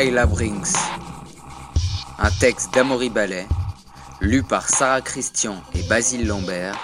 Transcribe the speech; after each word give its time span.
Kayla 0.00 0.24
Brinks. 0.24 0.72
Un 2.18 2.30
texte 2.40 2.72
d'Amory 2.72 3.10
Ballet, 3.10 3.46
lu 4.22 4.42
par 4.42 4.66
Sarah 4.66 5.02
Christian 5.02 5.62
et 5.74 5.82
Basile 5.90 6.26
Lambert. 6.26 6.74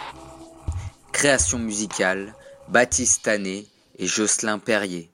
Création 1.14 1.58
musicale, 1.58 2.34
Baptiste 2.68 3.24
Tanet 3.24 3.64
et 3.98 4.06
Jocelyn 4.06 4.58
Perrier. 4.58 5.10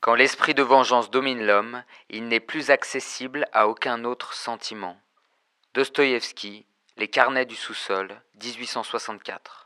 Quand 0.00 0.14
l'esprit 0.14 0.52
de 0.52 0.62
vengeance 0.62 1.10
domine 1.10 1.46
l'homme, 1.46 1.82
il 2.10 2.28
n'est 2.28 2.40
plus 2.40 2.68
accessible 2.68 3.48
à 3.54 3.68
aucun 3.68 4.04
autre 4.04 4.34
sentiment. 4.34 4.98
Dostoïevski, 5.72 6.66
Les 6.98 7.08
carnets 7.08 7.46
du 7.46 7.56
sous-sol, 7.56 8.20
1864. 8.44 9.65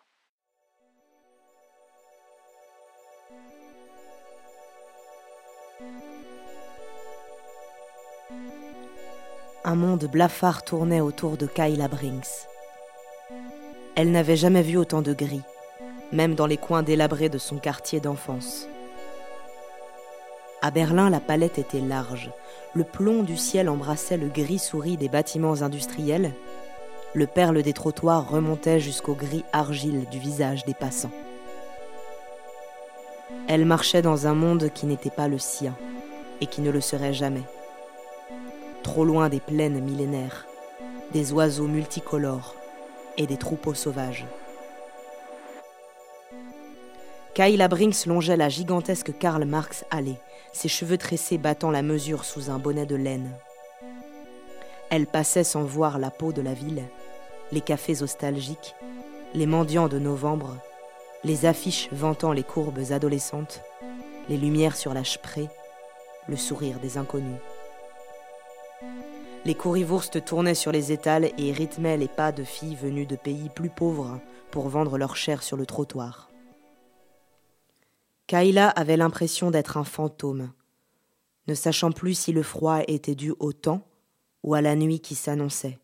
Un 9.71 9.77
monde 9.77 10.07
blafard 10.07 10.65
tournait 10.65 11.01
autour 11.01 11.37
de 11.37 11.47
Kayla 11.47 11.87
Brinks. 11.87 12.49
Elle 13.95 14.11
n'avait 14.11 14.35
jamais 14.35 14.63
vu 14.63 14.77
autant 14.77 15.01
de 15.01 15.15
gris, 15.15 15.45
même 16.11 16.35
dans 16.35 16.49
les 16.49 16.57
coins 16.57 16.83
délabrés 16.83 17.29
de 17.29 17.39
son 17.39 17.59
quartier 17.59 18.01
d'enfance. 18.01 18.67
À 20.61 20.73
Berlin, 20.73 21.09
la 21.09 21.21
palette 21.21 21.61
était 21.61 21.79
large. 21.79 22.33
Le 22.75 22.83
plomb 22.83 23.23
du 23.23 23.37
ciel 23.37 23.69
embrassait 23.69 24.17
le 24.17 24.27
gris 24.27 24.59
souris 24.59 24.97
des 24.97 25.09
bâtiments 25.09 25.63
industriels. 25.63 26.33
Le 27.15 27.29
perle 27.29 27.63
des 27.63 27.73
trottoirs 27.73 28.29
remontait 28.29 28.81
jusqu'au 28.81 29.15
gris 29.15 29.45
argile 29.53 30.05
du 30.11 30.19
visage 30.19 30.65
des 30.65 30.75
passants. 30.75 31.13
Elle 33.47 33.67
marchait 33.67 34.03
dans 34.03 34.27
un 34.27 34.35
monde 34.35 34.71
qui 34.75 34.87
n'était 34.87 35.11
pas 35.11 35.29
le 35.29 35.39
sien 35.39 35.77
et 36.41 36.47
qui 36.47 36.61
ne 36.61 36.73
le 36.73 36.81
serait 36.81 37.15
jamais. 37.15 37.45
Trop 38.83 39.05
loin 39.05 39.29
des 39.29 39.41
plaines 39.41 39.81
millénaires, 39.81 40.47
des 41.13 41.33
oiseaux 41.33 41.67
multicolores 41.67 42.55
et 43.19 43.27
des 43.27 43.37
troupeaux 43.37 43.75
sauvages. 43.75 44.27
Kayla 47.35 47.69
Brinks 47.69 48.07
longeait 48.07 48.37
la 48.37 48.49
gigantesque 48.49 49.17
Karl 49.19 49.45
Marx 49.45 49.85
allée, 49.91 50.17
ses 50.53 50.69
cheveux 50.69 50.99
tressés 50.99 51.39
battant 51.39 51.71
la 51.71 51.83
mesure 51.83 52.25
sous 52.25 52.51
un 52.51 52.59
bonnet 52.59 52.87
de 52.87 52.97
laine. 52.97 53.31
Elle 54.91 55.07
passait 55.07 55.45
sans 55.45 55.63
voir 55.63 55.99
la 55.99 56.11
peau 56.11 56.33
de 56.33 56.43
la 56.43 56.55
ville, 56.55 56.83
les 57.53 57.61
cafés 57.61 57.97
nostalgiques, 58.01 58.75
les 59.35 59.47
mendiants 59.47 59.89
de 59.89 59.99
novembre, 59.99 60.57
les 61.23 61.47
affiches 61.47 61.89
vantant 61.93 62.33
les 62.33 62.43
courbes 62.43 62.91
adolescentes, 62.91 63.63
les 64.29 64.37
lumières 64.37 64.77
sur 64.77 64.95
la 64.95 65.05
Spree, 65.05 65.49
le 66.29 66.37
sourire 66.37 66.79
des 66.81 66.99
inconnus. 66.99 67.39
Les 69.47 69.55
currywurst 69.55 70.23
tournaient 70.25 70.55
sur 70.55 70.71
les 70.71 70.93
étals 70.93 71.33
et 71.39 71.53
rythmaient 71.53 71.97
les 71.97 72.09
pas 72.09 72.31
de 72.31 72.45
filles 72.45 72.75
venues 72.75 73.07
de 73.07 73.17
pays 73.17 73.49
plus 73.49 73.71
pauvres 73.71 74.21
pour 74.51 74.69
vendre 74.69 74.99
leur 74.99 75.17
chair 75.17 75.43
sur 75.43 75.57
le 75.57 75.65
trottoir. 75.65 76.31
Kayla 78.27 78.69
avait 78.69 78.99
l'impression 78.99 79.51
d'être 79.51 79.79
un 79.79 79.85
fantôme, 79.85 80.53
ne 81.49 81.55
sachant 81.55 81.91
plus 81.91 82.15
si 82.15 82.33
le 82.33 82.43
froid 82.43 82.81
était 82.87 83.15
dû 83.15 83.33
au 83.39 83.53
temps 83.53 83.87
ou 84.43 84.55
à 84.55 84.61
la 84.61 84.77
nuit 84.77 85.01
qui 85.01 85.15
s'annonçait. 85.15 85.79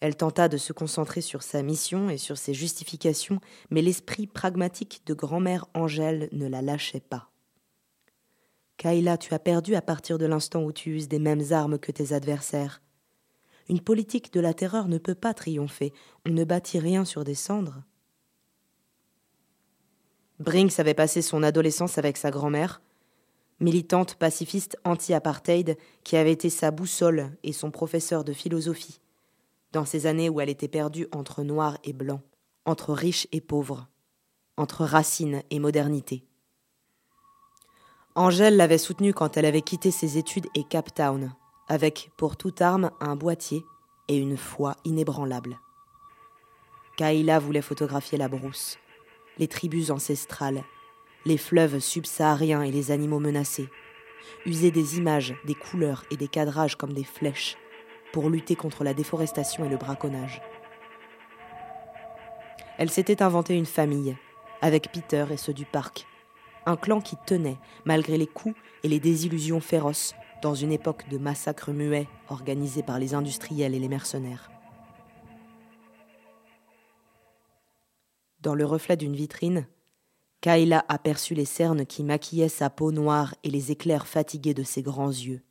Elle 0.00 0.16
tenta 0.16 0.48
de 0.48 0.58
se 0.58 0.74
concentrer 0.74 1.22
sur 1.22 1.42
sa 1.42 1.62
mission 1.62 2.10
et 2.10 2.18
sur 2.18 2.36
ses 2.36 2.52
justifications, 2.52 3.40
mais 3.70 3.80
l'esprit 3.80 4.26
pragmatique 4.26 5.02
de 5.06 5.14
grand-mère 5.14 5.64
Angèle 5.72 6.28
ne 6.32 6.46
la 6.46 6.60
lâchait 6.60 7.00
pas. 7.00 7.30
Kayla, 8.76 9.18
tu 9.18 9.34
as 9.34 9.38
perdu 9.38 9.74
à 9.74 9.82
partir 9.82 10.18
de 10.18 10.26
l'instant 10.26 10.62
où 10.62 10.72
tu 10.72 10.90
uses 10.90 11.08
des 11.08 11.18
mêmes 11.18 11.52
armes 11.52 11.78
que 11.78 11.92
tes 11.92 12.12
adversaires. 12.12 12.82
Une 13.68 13.80
politique 13.80 14.32
de 14.32 14.40
la 14.40 14.52
terreur 14.52 14.88
ne 14.88 14.98
peut 14.98 15.14
pas 15.14 15.32
triompher. 15.32 15.92
On 16.26 16.30
ne 16.30 16.44
bâtit 16.44 16.78
rien 16.78 17.04
sur 17.04 17.24
des 17.24 17.34
cendres. 17.34 17.82
Brinks 20.38 20.78
avait 20.80 20.94
passé 20.94 21.22
son 21.22 21.42
adolescence 21.42 21.96
avec 21.96 22.16
sa 22.16 22.30
grand-mère, 22.30 22.82
militante 23.60 24.16
pacifiste 24.16 24.76
anti-apartheid 24.84 25.78
qui 26.02 26.16
avait 26.16 26.32
été 26.32 26.50
sa 26.50 26.70
boussole 26.70 27.30
et 27.44 27.52
son 27.52 27.70
professeur 27.70 28.24
de 28.24 28.32
philosophie, 28.32 29.00
dans 29.72 29.84
ces 29.84 30.06
années 30.06 30.28
où 30.28 30.40
elle 30.40 30.50
était 30.50 30.68
perdue 30.68 31.06
entre 31.12 31.44
noir 31.44 31.78
et 31.84 31.92
blanc, 31.92 32.20
entre 32.64 32.92
riches 32.92 33.28
et 33.30 33.40
pauvres, 33.40 33.88
entre 34.56 34.84
racines 34.84 35.42
et 35.50 35.60
modernité. 35.60 36.24
Angèle 38.16 38.56
l'avait 38.56 38.78
soutenue 38.78 39.12
quand 39.12 39.36
elle 39.36 39.44
avait 39.44 39.62
quitté 39.62 39.90
ses 39.90 40.18
études 40.18 40.46
et 40.54 40.62
Cap 40.62 40.94
Town, 40.94 41.34
avec 41.66 42.12
pour 42.16 42.36
toute 42.36 42.62
arme 42.62 42.92
un 43.00 43.16
boîtier 43.16 43.66
et 44.06 44.16
une 44.16 44.36
foi 44.36 44.76
inébranlable. 44.84 45.58
Kaïla 46.96 47.40
voulait 47.40 47.60
photographier 47.60 48.16
la 48.16 48.28
brousse, 48.28 48.78
les 49.38 49.48
tribus 49.48 49.90
ancestrales, 49.90 50.62
les 51.24 51.36
fleuves 51.36 51.80
subsahariens 51.80 52.62
et 52.62 52.70
les 52.70 52.92
animaux 52.92 53.18
menacés, 53.18 53.68
user 54.46 54.70
des 54.70 54.96
images, 54.96 55.34
des 55.44 55.56
couleurs 55.56 56.04
et 56.12 56.16
des 56.16 56.28
cadrages 56.28 56.76
comme 56.76 56.92
des 56.92 57.02
flèches 57.02 57.56
pour 58.12 58.30
lutter 58.30 58.54
contre 58.54 58.84
la 58.84 58.94
déforestation 58.94 59.64
et 59.64 59.68
le 59.68 59.76
braconnage. 59.76 60.40
Elle 62.78 62.90
s'était 62.90 63.24
inventé 63.24 63.56
une 63.56 63.66
famille, 63.66 64.16
avec 64.62 64.92
Peter 64.92 65.26
et 65.32 65.36
ceux 65.36 65.52
du 65.52 65.64
parc, 65.64 66.06
un 66.66 66.76
clan 66.76 67.00
qui 67.00 67.16
tenait, 67.26 67.58
malgré 67.84 68.18
les 68.18 68.26
coups 68.26 68.56
et 68.82 68.88
les 68.88 69.00
désillusions 69.00 69.60
féroces, 69.60 70.14
dans 70.42 70.54
une 70.54 70.72
époque 70.72 71.08
de 71.08 71.18
massacres 71.18 71.72
muets 71.72 72.08
organisés 72.28 72.82
par 72.82 72.98
les 72.98 73.14
industriels 73.14 73.74
et 73.74 73.78
les 73.78 73.88
mercenaires. 73.88 74.50
Dans 78.40 78.54
le 78.54 78.66
reflet 78.66 78.98
d'une 78.98 79.16
vitrine, 79.16 79.66
Kayla 80.42 80.84
aperçut 80.88 81.34
les 81.34 81.46
cernes 81.46 81.86
qui 81.86 82.04
maquillaient 82.04 82.50
sa 82.50 82.68
peau 82.68 82.92
noire 82.92 83.34
et 83.42 83.50
les 83.50 83.72
éclairs 83.72 84.06
fatigués 84.06 84.52
de 84.52 84.62
ses 84.62 84.82
grands 84.82 85.08
yeux. 85.08 85.42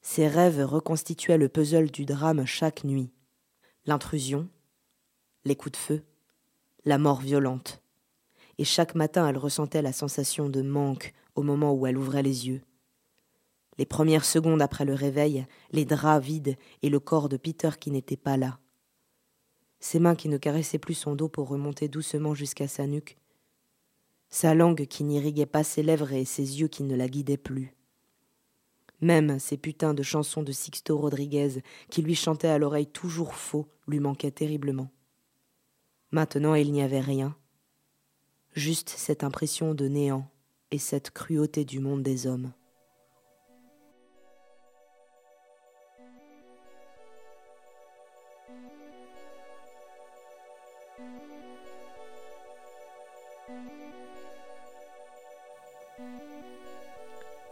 Ses 0.00 0.28
rêves 0.28 0.64
reconstituaient 0.64 1.36
le 1.36 1.50
puzzle 1.50 1.90
du 1.90 2.06
drame 2.06 2.46
chaque 2.46 2.84
nuit. 2.84 3.12
L'intrusion, 3.84 4.48
les 5.44 5.56
coups 5.56 5.72
de 5.72 5.76
feu, 5.76 6.02
la 6.86 6.96
mort 6.96 7.20
violente 7.20 7.83
et 8.58 8.64
chaque 8.64 8.94
matin 8.94 9.28
elle 9.28 9.38
ressentait 9.38 9.82
la 9.82 9.92
sensation 9.92 10.48
de 10.48 10.62
manque 10.62 11.12
au 11.34 11.42
moment 11.42 11.72
où 11.72 11.86
elle 11.86 11.98
ouvrait 11.98 12.22
les 12.22 12.48
yeux. 12.48 12.62
Les 13.78 13.86
premières 13.86 14.24
secondes 14.24 14.62
après 14.62 14.84
le 14.84 14.94
réveil, 14.94 15.46
les 15.72 15.84
draps 15.84 16.24
vides 16.24 16.56
et 16.82 16.90
le 16.90 17.00
corps 17.00 17.28
de 17.28 17.36
Peter 17.36 17.70
qui 17.78 17.90
n'était 17.90 18.16
pas 18.16 18.36
là. 18.36 18.58
Ses 19.80 19.98
mains 19.98 20.14
qui 20.14 20.28
ne 20.28 20.38
caressaient 20.38 20.78
plus 20.78 20.94
son 20.94 21.14
dos 21.14 21.28
pour 21.28 21.48
remonter 21.48 21.88
doucement 21.88 22.34
jusqu'à 22.34 22.68
sa 22.68 22.86
nuque. 22.86 23.18
Sa 24.30 24.54
langue 24.54 24.86
qui 24.86 25.04
n'irriguait 25.04 25.46
pas 25.46 25.64
ses 25.64 25.82
lèvres 25.82 26.12
et 26.12 26.24
ses 26.24 26.60
yeux 26.60 26.68
qui 26.68 26.84
ne 26.84 26.96
la 26.96 27.08
guidaient 27.08 27.36
plus. 27.36 27.74
Même 29.00 29.38
ces 29.38 29.56
putains 29.56 29.92
de 29.92 30.02
chansons 30.02 30.42
de 30.42 30.52
Sixto 30.52 30.96
Rodriguez 30.96 31.62
qui 31.90 32.00
lui 32.00 32.14
chantaient 32.14 32.48
à 32.48 32.58
l'oreille 32.58 32.86
toujours 32.86 33.34
faux 33.34 33.68
lui 33.86 34.00
manquaient 34.00 34.30
terriblement. 34.30 34.88
Maintenant 36.10 36.54
il 36.54 36.72
n'y 36.72 36.80
avait 36.80 37.00
rien, 37.00 37.36
juste 38.54 38.94
cette 38.96 39.24
impression 39.24 39.74
de 39.74 39.88
néant 39.88 40.26
et 40.70 40.78
cette 40.78 41.10
cruauté 41.10 41.64
du 41.64 41.80
monde 41.80 42.02
des 42.02 42.26
hommes. 42.26 42.52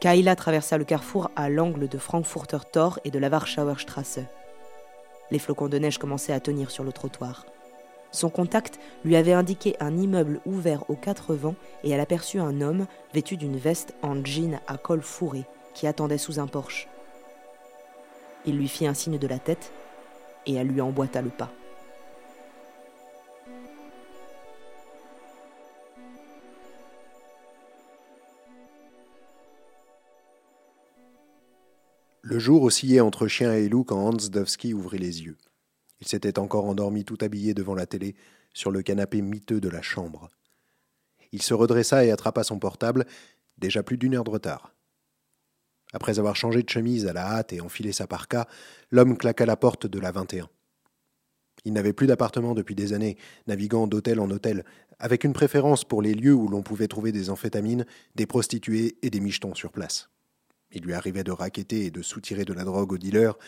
Kaila 0.01 0.35
traversa 0.35 0.79
le 0.79 0.85
carrefour 0.85 1.31
à 1.37 1.49
l'angle 1.49 1.87
de 1.87 1.97
Frankfurter 1.97 2.59
Tor 2.73 2.99
et 3.05 3.13
de 3.13 3.21
la 3.21 3.29
Warschauer 3.29 3.79
Straße. 3.79 4.19
Les 5.31 5.39
flocons 5.39 5.69
de 5.69 5.79
neige 5.79 5.99
commençaient 5.99 6.33
à 6.33 6.41
tenir 6.41 6.73
sur 6.73 6.83
le 6.83 6.93
trottoir. 6.93 7.47
Son 8.13 8.29
contact 8.29 8.79
lui 9.05 9.17
avait 9.17 9.33
indiqué 9.33 9.75
un 9.81 9.97
immeuble 9.97 10.41
ouvert 10.45 10.89
aux 10.91 10.97
quatre 10.97 11.35
vents 11.35 11.57
et 11.83 11.91
elle 11.91 12.01
aperçut 12.01 12.39
un 12.39 12.61
homme 12.61 12.87
vêtu 13.15 13.39
d'une 13.39 13.57
veste 13.57 13.95
en 14.03 14.23
jean 14.25 14.61
à 14.67 14.77
col 14.77 15.03
fourré 15.03 15.45
qui 15.75 15.87
attendait 15.87 16.19
sous 16.19 16.39
un 16.39 16.47
porche. 16.47 16.89
Il 18.45 18.57
lui 18.57 18.69
fit 18.69 18.87
un 18.87 18.95
signe 18.95 19.19
de 19.19 19.27
la 19.27 19.39
tête 19.39 19.73
et 20.47 20.55
elle 20.55 20.69
lui 20.69 20.81
emboîta 20.81 21.23
le 21.23 21.31
pas. 21.31 21.51
Le 32.25 32.39
jour 32.39 32.63
oscillait 32.63 33.01
entre 33.01 33.27
chien 33.27 33.53
et 33.53 33.69
loup 33.69 33.85
quand 33.85 33.99
Hans 33.99 34.29
Dovski 34.31 34.75
ouvrit 34.75 34.99
les 34.99 35.23
yeux. 35.23 35.37
Il 36.03 36.09
s'était 36.09 36.41
encore 36.41 36.65
endormi 36.65 37.05
tout 37.05 37.19
habillé 37.21 37.55
devant 37.55 37.77
la 37.77 37.87
télé, 37.87 38.17
sur 38.53 38.73
le 38.73 38.83
canapé 38.83 39.23
miteux 39.23 39.61
de 39.61 39.69
la 39.69 39.83
chambre. 39.83 40.31
Il 41.31 41.41
se 41.41 41.55
redressa 41.55 42.05
et 42.05 42.11
attrapa 42.11 42.43
son 42.43 42.59
portable, 42.59 43.07
déjà 43.57 43.85
plus 43.85 43.99
d'une 43.99 44.17
heure 44.17 44.25
de 44.25 44.31
retard. 44.31 44.75
Après 45.93 46.19
avoir 46.19 46.35
changé 46.35 46.65
de 46.65 46.69
chemise 46.69 47.07
à 47.07 47.13
la 47.13 47.25
hâte 47.25 47.53
et 47.53 47.61
enfilé 47.61 47.93
sa 47.93 48.09
parka, 48.09 48.49
l'homme 48.91 49.17
claqua 49.17 49.47
la 49.47 49.57
porte 49.57 49.87
de 49.87 50.01
la 50.01 50.11
21. 50.11 50.49
Il 51.65 51.73
n'avait 51.73 51.93
plus 51.93 52.09
d'appartement 52.09 52.55
depuis 52.55 52.75
des 52.75 52.95
années, 52.95 53.17
naviguant 53.47 53.87
d'hôtel 53.87 54.19
en 54.19 54.29
hôtel, 54.29 54.65
avec 54.99 55.23
une 55.23 55.33
préférence 55.33 55.85
pour 55.85 56.03
les 56.03 56.15
lieux 56.15 56.35
où 56.35 56.49
l'on 56.49 56.65
pouvait 56.65 56.89
trouver 56.89 57.13
des 57.13 57.31
amphétamines, 57.31 57.87
des 58.17 58.27
prostituées 58.27 58.99
et 59.03 59.11
des 59.11 59.21
michetons 59.21 59.55
sur 59.55 59.71
place. 59.71 60.11
Il 60.73 60.83
lui 60.83 60.95
arrivait 60.95 61.23
de 61.23 61.31
raqueter 61.31 61.85
et 61.85 61.91
de 61.93 62.03
soutirer 62.03 62.45
de 62.45 62.55
la 62.55 62.65
drogue 62.65 62.93
aux 62.93 62.99
dealers. 62.99 63.39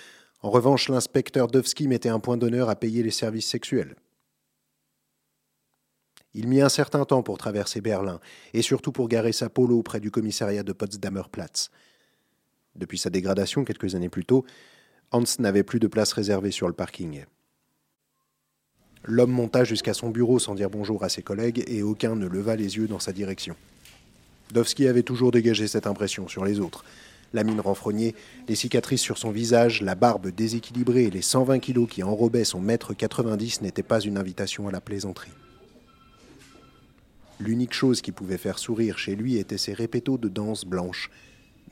En 0.44 0.50
revanche, 0.50 0.90
l'inspecteur 0.90 1.48
Dovski 1.48 1.88
mettait 1.88 2.10
un 2.10 2.20
point 2.20 2.36
d'honneur 2.36 2.68
à 2.68 2.76
payer 2.76 3.02
les 3.02 3.10
services 3.10 3.46
sexuels. 3.46 3.96
Il 6.34 6.48
mit 6.48 6.60
un 6.60 6.68
certain 6.68 7.06
temps 7.06 7.22
pour 7.22 7.38
traverser 7.38 7.80
Berlin, 7.80 8.20
et 8.52 8.60
surtout 8.60 8.92
pour 8.92 9.08
garer 9.08 9.32
sa 9.32 9.48
polo 9.48 9.82
près 9.82 10.00
du 10.00 10.10
commissariat 10.10 10.62
de 10.62 10.74
Potsdamer 10.74 11.22
Platz. 11.32 11.70
Depuis 12.76 12.98
sa 12.98 13.08
dégradation 13.08 13.64
quelques 13.64 13.94
années 13.94 14.10
plus 14.10 14.26
tôt, 14.26 14.44
Hans 15.12 15.24
n'avait 15.38 15.62
plus 15.62 15.80
de 15.80 15.86
place 15.86 16.12
réservée 16.12 16.50
sur 16.50 16.68
le 16.68 16.74
parking. 16.74 17.24
L'homme 19.04 19.32
monta 19.32 19.64
jusqu'à 19.64 19.94
son 19.94 20.10
bureau 20.10 20.38
sans 20.38 20.54
dire 20.54 20.68
bonjour 20.68 21.04
à 21.04 21.08
ses 21.08 21.22
collègues 21.22 21.64
et 21.68 21.82
aucun 21.82 22.16
ne 22.16 22.26
leva 22.26 22.54
les 22.54 22.76
yeux 22.76 22.86
dans 22.86 23.00
sa 23.00 23.14
direction. 23.14 23.56
Dovski 24.52 24.88
avait 24.88 25.04
toujours 25.04 25.30
dégagé 25.30 25.68
cette 25.68 25.86
impression 25.86 26.28
sur 26.28 26.44
les 26.44 26.60
autres. 26.60 26.84
La 27.32 27.44
mine 27.44 27.60
renfrognée, 27.60 28.14
les 28.48 28.54
cicatrices 28.54 29.00
sur 29.00 29.18
son 29.18 29.30
visage, 29.30 29.82
la 29.82 29.94
barbe 29.94 30.28
déséquilibrée 30.28 31.04
et 31.04 31.10
les 31.10 31.22
120 31.22 31.58
kilos 31.58 31.88
qui 31.88 32.02
enrobaient 32.02 32.44
son 32.44 32.60
mètre 32.60 32.94
90 32.94 33.62
n'étaient 33.62 33.82
pas 33.82 34.00
une 34.00 34.18
invitation 34.18 34.68
à 34.68 34.72
la 34.72 34.80
plaisanterie. 34.80 35.32
L'unique 37.40 37.74
chose 37.74 38.00
qui 38.00 38.12
pouvait 38.12 38.38
faire 38.38 38.58
sourire 38.58 38.98
chez 38.98 39.16
lui 39.16 39.36
était 39.36 39.58
ses 39.58 39.72
répétos 39.72 40.18
de 40.18 40.28
danse 40.28 40.64
blanche, 40.64 41.10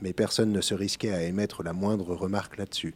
mais 0.01 0.11
personne 0.11 0.51
ne 0.51 0.61
se 0.61 0.73
risquait 0.73 1.13
à 1.13 1.23
émettre 1.23 1.63
la 1.63 1.71
moindre 1.71 2.13
remarque 2.15 2.57
là-dessus. 2.57 2.95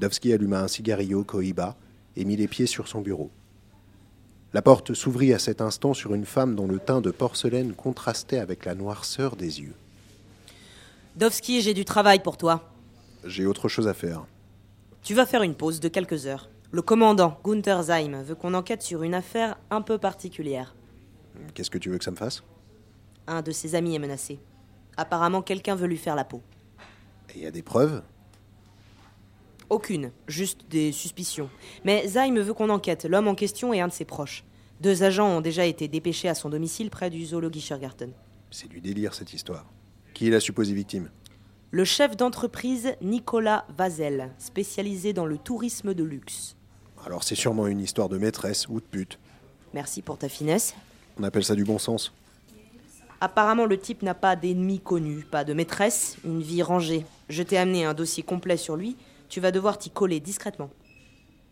Dovski 0.00 0.32
alluma 0.32 0.60
un 0.60 0.68
cigarillo 0.68 1.22
Cohiba 1.24 1.76
et 2.16 2.24
mit 2.24 2.36
les 2.36 2.48
pieds 2.48 2.66
sur 2.66 2.88
son 2.88 3.00
bureau. 3.00 3.30
La 4.52 4.62
porte 4.62 4.94
s'ouvrit 4.94 5.32
à 5.32 5.38
cet 5.38 5.60
instant 5.60 5.94
sur 5.94 6.14
une 6.14 6.24
femme 6.24 6.54
dont 6.54 6.66
le 6.66 6.78
teint 6.78 7.00
de 7.00 7.10
porcelaine 7.10 7.74
contrastait 7.74 8.38
avec 8.38 8.64
la 8.64 8.74
noirceur 8.74 9.36
des 9.36 9.60
yeux. 9.60 9.74
Dovski, 11.16 11.62
j'ai 11.62 11.72
du 11.72 11.86
travail 11.86 12.22
pour 12.22 12.36
toi. 12.36 12.70
J'ai 13.24 13.46
autre 13.46 13.68
chose 13.68 13.88
à 13.88 13.94
faire. 13.94 14.26
Tu 15.02 15.14
vas 15.14 15.24
faire 15.24 15.42
une 15.42 15.54
pause 15.54 15.80
de 15.80 15.88
quelques 15.88 16.26
heures. 16.26 16.50
Le 16.72 16.82
commandant, 16.82 17.40
Gunther 17.42 17.84
Zeim, 17.84 18.22
veut 18.22 18.34
qu'on 18.34 18.52
enquête 18.52 18.82
sur 18.82 19.02
une 19.02 19.14
affaire 19.14 19.56
un 19.70 19.80
peu 19.80 19.96
particulière. 19.96 20.74
Qu'est-ce 21.54 21.70
que 21.70 21.78
tu 21.78 21.88
veux 21.88 21.96
que 21.96 22.04
ça 22.04 22.10
me 22.10 22.16
fasse? 22.16 22.42
Un 23.26 23.40
de 23.40 23.50
ses 23.50 23.74
amis 23.74 23.94
est 23.94 23.98
menacé. 23.98 24.38
Apparemment, 24.98 25.40
quelqu'un 25.40 25.74
veut 25.74 25.86
lui 25.86 25.96
faire 25.96 26.16
la 26.16 26.24
peau. 26.24 26.42
Il 27.34 27.42
y 27.42 27.46
a 27.46 27.50
des 27.50 27.62
preuves? 27.62 28.02
Aucune, 29.70 30.12
juste 30.28 30.68
des 30.68 30.92
suspicions. 30.92 31.48
Mais 31.84 32.06
Zaim 32.06 32.38
veut 32.40 32.54
qu'on 32.54 32.68
enquête. 32.68 33.06
L'homme 33.06 33.28
en 33.28 33.34
question 33.34 33.72
est 33.72 33.80
un 33.80 33.88
de 33.88 33.92
ses 33.92 34.04
proches. 34.04 34.44
Deux 34.82 35.02
agents 35.02 35.28
ont 35.28 35.40
déjà 35.40 35.64
été 35.64 35.88
dépêchés 35.88 36.28
à 36.28 36.34
son 36.34 36.50
domicile 36.50 36.90
près 36.90 37.08
du 37.08 37.24
Zoologischer 37.24 37.78
Garten. 37.78 38.12
C'est 38.50 38.68
du 38.68 38.80
délire 38.82 39.14
cette 39.14 39.32
histoire. 39.32 39.64
Qui 40.16 40.28
est 40.28 40.30
la 40.30 40.40
supposée 40.40 40.72
victime? 40.72 41.10
Le 41.72 41.84
chef 41.84 42.16
d'entreprise 42.16 42.94
Nicolas 43.02 43.66
Vazel, 43.76 44.30
spécialisé 44.38 45.12
dans 45.12 45.26
le 45.26 45.36
tourisme 45.36 45.92
de 45.92 46.04
luxe. 46.04 46.56
Alors 47.04 47.22
c'est 47.22 47.34
sûrement 47.34 47.66
une 47.66 47.80
histoire 47.80 48.08
de 48.08 48.16
maîtresse 48.16 48.66
ou 48.70 48.80
de 48.80 48.86
pute. 48.86 49.18
Merci 49.74 50.00
pour 50.00 50.16
ta 50.16 50.30
finesse. 50.30 50.74
On 51.20 51.22
appelle 51.22 51.44
ça 51.44 51.54
du 51.54 51.64
bon 51.64 51.78
sens. 51.78 52.14
Apparemment, 53.20 53.66
le 53.66 53.76
type 53.76 54.00
n'a 54.00 54.14
pas 54.14 54.36
d'ennemis 54.36 54.80
connus, 54.80 55.26
pas 55.30 55.44
de 55.44 55.52
maîtresse, 55.52 56.16
une 56.24 56.40
vie 56.40 56.62
rangée. 56.62 57.04
Je 57.28 57.42
t'ai 57.42 57.58
amené 57.58 57.84
un 57.84 57.92
dossier 57.92 58.22
complet 58.22 58.56
sur 58.56 58.74
lui. 58.76 58.96
Tu 59.28 59.40
vas 59.40 59.52
devoir 59.52 59.76
t'y 59.76 59.90
coller 59.90 60.20
discrètement. 60.20 60.70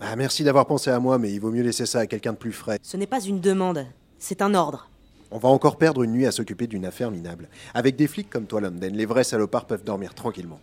Ah, 0.00 0.16
merci 0.16 0.42
d'avoir 0.42 0.64
pensé 0.64 0.88
à 0.88 0.98
moi, 0.98 1.18
mais 1.18 1.30
il 1.30 1.38
vaut 1.38 1.50
mieux 1.50 1.62
laisser 1.62 1.84
ça 1.84 1.98
à 1.98 2.06
quelqu'un 2.06 2.32
de 2.32 2.38
plus 2.38 2.52
frais. 2.52 2.78
Ce 2.80 2.96
n'est 2.96 3.06
pas 3.06 3.20
une 3.20 3.42
demande, 3.42 3.84
c'est 4.18 4.40
un 4.40 4.54
ordre. 4.54 4.88
On 5.34 5.38
va 5.38 5.48
encore 5.48 5.78
perdre 5.78 6.04
une 6.04 6.12
nuit 6.12 6.26
à 6.26 6.30
s'occuper 6.30 6.68
d'une 6.68 6.84
affaire 6.84 7.10
minable. 7.10 7.48
Avec 7.74 7.96
des 7.96 8.06
flics 8.06 8.30
comme 8.30 8.46
toi, 8.46 8.60
London, 8.60 8.92
les 8.92 9.04
vrais 9.04 9.24
salopards 9.24 9.66
peuvent 9.66 9.82
dormir 9.82 10.14
tranquillement. 10.14 10.60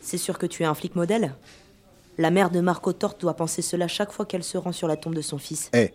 C'est 0.00 0.18
sûr 0.18 0.38
que 0.38 0.46
tu 0.46 0.64
es 0.64 0.66
un 0.66 0.74
flic 0.74 0.96
modèle 0.96 1.36
La 2.18 2.32
mère 2.32 2.50
de 2.50 2.58
Marco 2.60 2.92
Torte 2.92 3.20
doit 3.20 3.34
penser 3.34 3.62
cela 3.62 3.86
chaque 3.86 4.10
fois 4.10 4.26
qu'elle 4.26 4.42
se 4.42 4.58
rend 4.58 4.72
sur 4.72 4.88
la 4.88 4.96
tombe 4.96 5.14
de 5.14 5.22
son 5.22 5.38
fils. 5.38 5.70
Eh 5.72 5.92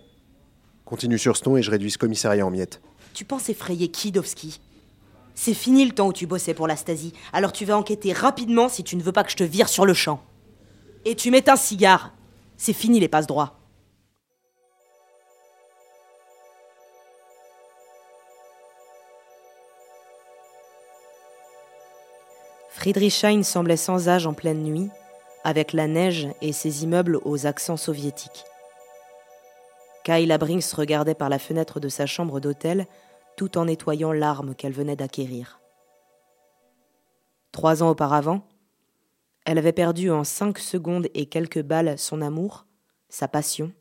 Continue 0.86 1.20
sur 1.20 1.36
ce 1.36 1.44
ton 1.44 1.58
et 1.58 1.62
je 1.62 1.70
réduis 1.70 1.92
ce 1.92 1.98
commissariat 1.98 2.46
en 2.46 2.50
miettes. 2.50 2.81
Tu 3.14 3.25
penses 3.25 3.50
effrayer 3.50 3.90
Kidowski 3.90 4.62
C'est 5.36 5.54
fini 5.54 5.86
le 5.86 5.92
temps 5.92 6.08
où 6.08 6.14
tu 6.14 6.25
bossais 6.25 6.54
pour 6.54 6.68
la 6.68 6.78
Stasi, 6.78 7.12
alors 7.34 7.52
tu 7.52 7.66
vas 7.66 7.78
enquêter 7.78 8.14
rapidement 8.14 8.70
si 8.70 8.86
tu 8.86 8.96
ne 8.96 9.04
veux 9.04 9.12
pas 9.12 9.25
que 9.25 9.31
je 9.31 9.36
te 9.36 9.44
vire 9.44 9.68
sur 9.68 9.86
le 9.86 9.94
champ. 9.94 10.24
Et 11.04 11.16
tu 11.16 11.30
mets 11.30 11.50
un 11.50 11.58
cigare. 11.58 12.14
C'est 12.56 12.72
fini 12.72 13.02
les 13.02 13.10
passe-droits. 13.10 13.60
Friedrichshain 22.84 23.44
semblait 23.44 23.78
sans 23.78 24.10
âge 24.10 24.28
en 24.28 24.34
pleine 24.34 24.62
nuit, 24.62 24.90
avec 25.46 25.72
la 25.72 25.88
neige 25.88 26.28
et 26.42 26.52
ses 26.52 26.84
immeubles 26.84 27.18
aux 27.24 27.46
accents 27.46 27.78
soviétiques. 27.78 28.44
Kayla 30.04 30.38
Brinks 30.38 30.70
regardait 30.74 31.16
par 31.16 31.30
la 31.30 31.40
fenêtre 31.40 31.80
de 31.80 31.88
sa 31.88 32.06
chambre 32.06 32.42
d'hôtel 32.42 32.86
tout 33.38 33.58
en 33.58 33.64
nettoyant 33.64 34.12
l'arme 34.12 34.54
qu'elle 34.54 34.74
venait 34.74 34.98
d'acquérir. 34.98 35.62
Trois 37.54 37.84
ans 37.84 37.90
auparavant, 37.90 38.46
elle 39.46 39.60
avait 39.60 39.72
perdu 39.72 40.12
en 40.12 40.26
cinq 40.26 40.60
secondes 40.60 41.08
et 41.14 41.28
quelques 41.28 41.64
balles 41.64 41.98
son 41.98 42.22
amour, 42.22 42.66
sa 43.08 43.30
passion 43.30 43.72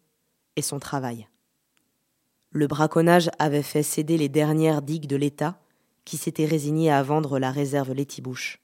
et 0.55 0.63
son 0.63 0.79
travail. 0.79 1.27
Le 2.53 2.69
braconnage 2.69 3.31
avait 3.41 3.65
fait 3.65 3.83
céder 3.83 4.17
les 4.17 4.29
dernières 4.29 4.81
digues 4.81 5.09
de 5.09 5.17
l'État 5.17 5.59
qui 6.05 6.17
s'était 6.17 6.47
résigné 6.47 6.93
à 6.93 7.03
vendre 7.03 7.41
la 7.41 7.51
réserve 7.51 7.95
Letty-Bouche. 7.95 8.62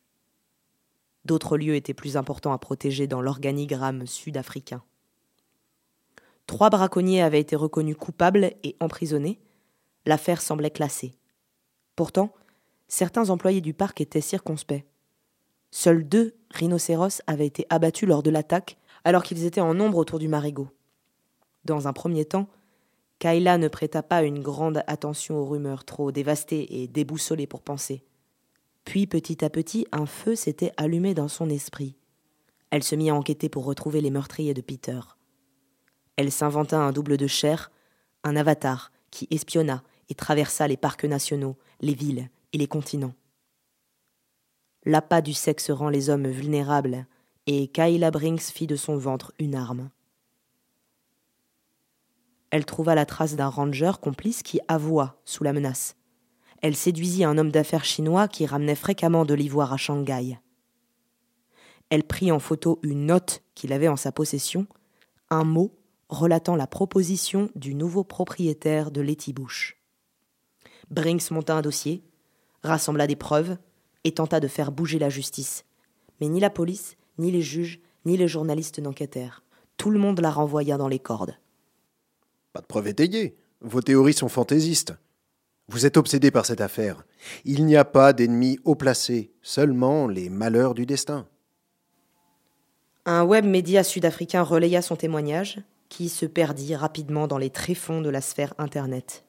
D'autres 1.24 1.56
lieux 1.56 1.74
étaient 1.74 1.94
plus 1.94 2.16
importants 2.16 2.52
à 2.52 2.58
protéger 2.58 3.06
dans 3.06 3.20
l'organigramme 3.20 4.06
sud-africain. 4.06 4.82
Trois 6.46 6.70
braconniers 6.70 7.22
avaient 7.22 7.40
été 7.40 7.56
reconnus 7.56 7.96
coupables 7.96 8.52
et 8.62 8.76
emprisonnés. 8.80 9.38
L'affaire 10.06 10.40
semblait 10.40 10.70
classée. 10.70 11.12
Pourtant, 11.94 12.32
certains 12.88 13.28
employés 13.28 13.60
du 13.60 13.75
parc 13.75 14.00
étaient 14.00 14.22
circonspects. 14.22 14.87
Seuls 15.70 16.08
deux 16.08 16.34
rhinocéros 16.50 17.20
avaient 17.26 17.46
été 17.46 17.66
abattus 17.68 18.08
lors 18.08 18.22
de 18.22 18.30
l'attaque, 18.30 18.78
alors 19.04 19.22
qu'ils 19.22 19.44
étaient 19.44 19.60
en 19.60 19.75
nombre 19.75 19.98
autour 19.98 20.18
du 20.18 20.28
marigot. 20.28 20.68
Dans 21.64 21.87
un 21.87 21.92
premier 21.92 22.25
temps, 22.25 22.48
Kayla 23.18 23.58
ne 23.58 23.68
prêta 23.68 24.02
pas 24.02 24.22
une 24.22 24.40
grande 24.40 24.82
attention 24.87 25.37
aux 25.37 25.44
rumeurs 25.44 25.84
trop 25.84 26.12
dévastées 26.12 26.82
et 26.82 26.88
déboussolées 26.88 27.46
pour 27.46 27.60
penser. 27.62 28.04
Puis 28.88 29.07
petit 29.07 29.45
à 29.45 29.50
petit, 29.50 29.87
un 29.92 30.07
feu 30.07 30.35
s'était 30.35 30.73
allumé 30.78 31.12
dans 31.12 31.28
son 31.28 31.50
esprit. 31.50 31.95
Elle 32.71 32.83
se 32.83 32.95
mit 32.95 33.11
à 33.11 33.14
enquêter 33.14 33.50
pour 33.50 33.66
retrouver 33.66 34.00
les 34.00 34.11
meurtriers 34.11 34.54
de 34.54 34.62
Peter. 34.62 34.99
Elle 36.16 36.33
s'inventa 36.33 36.80
un 36.80 36.90
double 36.90 37.18
de 37.18 37.26
chair, 37.26 37.71
un 38.25 38.35
avatar 38.35 38.90
qui 39.11 39.28
espionna 39.30 39.83
et 40.09 40.14
traversa 40.14 40.66
les 40.66 40.78
parcs 40.78 41.04
nationaux, 41.04 41.59
les 41.83 41.92
villes 41.92 42.30
et 42.54 42.57
les 42.57 42.66
continents. 42.66 43.12
L'appât 44.87 45.21
du 45.21 45.35
sexe 45.35 45.71
rend 45.71 45.90
les 45.90 46.09
hommes 46.09 46.28
vulnérables, 46.28 47.07
et 47.47 47.68
Kayla 47.68 48.11
Brinks 48.11 48.40
fit 48.40 48.66
de 48.66 48.76
son 48.76 48.97
ventre 48.97 49.35
une 49.38 49.54
arme. 49.54 49.90
Elle 52.49 52.64
trouva 52.64 52.95
la 52.95 53.04
trace 53.04 53.37
d'un 53.37 53.50
ranger 53.50 53.92
complice 54.00 54.42
qui 54.42 54.61
avoua 54.66 55.21
sous 55.26 55.45
la 55.45 55.52
menace. 55.52 55.95
Elle 56.60 56.76
séduisit 56.76 57.24
un 57.24 57.38
homme 57.38 57.52
d'affaires 57.52 57.84
chinois 57.84 58.28
qui 58.28 58.46
ramenait 58.46 58.74
fréquemment 58.74 59.24
de 59.24 59.34
l'ivoire 59.34 59.72
à 59.72 59.76
Shanghai. 59.76 60.38
Elle 61.90 62.04
prit 62.04 62.32
en 62.32 62.38
photo 62.38 62.78
une 62.82 63.06
note 63.06 63.42
qu'il 63.54 63.72
avait 63.72 63.88
en 63.88 63.96
sa 63.96 64.12
possession, 64.12 64.66
un 65.30 65.44
mot 65.44 65.74
relatant 66.08 66.56
la 66.56 66.66
proposition 66.66 67.50
du 67.54 67.74
nouveau 67.74 68.04
propriétaire 68.04 68.90
de 68.90 69.02
Bush. 69.32 69.76
Brinks 70.90 71.30
monta 71.30 71.54
un 71.54 71.62
dossier, 71.62 72.02
rassembla 72.62 73.06
des 73.06 73.16
preuves 73.16 73.56
et 74.04 74.12
tenta 74.12 74.40
de 74.40 74.48
faire 74.48 74.72
bouger 74.72 74.98
la 74.98 75.10
justice. 75.10 75.64
Mais 76.20 76.28
ni 76.28 76.40
la 76.40 76.50
police, 76.50 76.96
ni 77.18 77.30
les 77.30 77.42
juges, 77.42 77.80
ni 78.04 78.16
les 78.16 78.28
journalistes 78.28 78.78
n'enquêtèrent. 78.78 79.42
Tout 79.76 79.90
le 79.90 79.98
monde 79.98 80.20
la 80.20 80.30
renvoya 80.30 80.76
dans 80.76 80.88
les 80.88 80.98
cordes. 80.98 81.36
Pas 82.52 82.60
de 82.60 82.66
preuves 82.66 82.88
étayées. 82.88 83.36
Vos 83.60 83.82
théories 83.82 84.14
sont 84.14 84.28
fantaisistes. 84.28 84.94
Vous 85.68 85.84
êtes 85.84 85.98
obsédé 85.98 86.30
par 86.30 86.46
cette 86.46 86.62
affaire. 86.62 87.04
Il 87.44 87.66
n'y 87.66 87.76
a 87.76 87.84
pas 87.84 88.14
d'ennemis 88.14 88.58
haut 88.64 88.75
placés, 88.75 89.32
seulement 89.42 90.08
les 90.08 90.30
malheurs 90.30 90.75
du 90.75 90.87
destin. 90.87 91.26
Un 93.04 93.22
web 93.25 93.44
média 93.44 93.84
sud-africain 93.84 94.42
relaya 94.42 94.80
son 94.80 94.96
témoignage, 94.96 95.60
qui 95.88 96.08
se 96.08 96.26
perdit 96.26 96.75
rapidement 96.75 97.26
dans 97.26 97.38
les 97.38 97.50
tréfonds 97.50 98.00
de 98.00 98.10
la 98.10 98.20
sphère 98.20 98.54
Internet. 98.58 99.25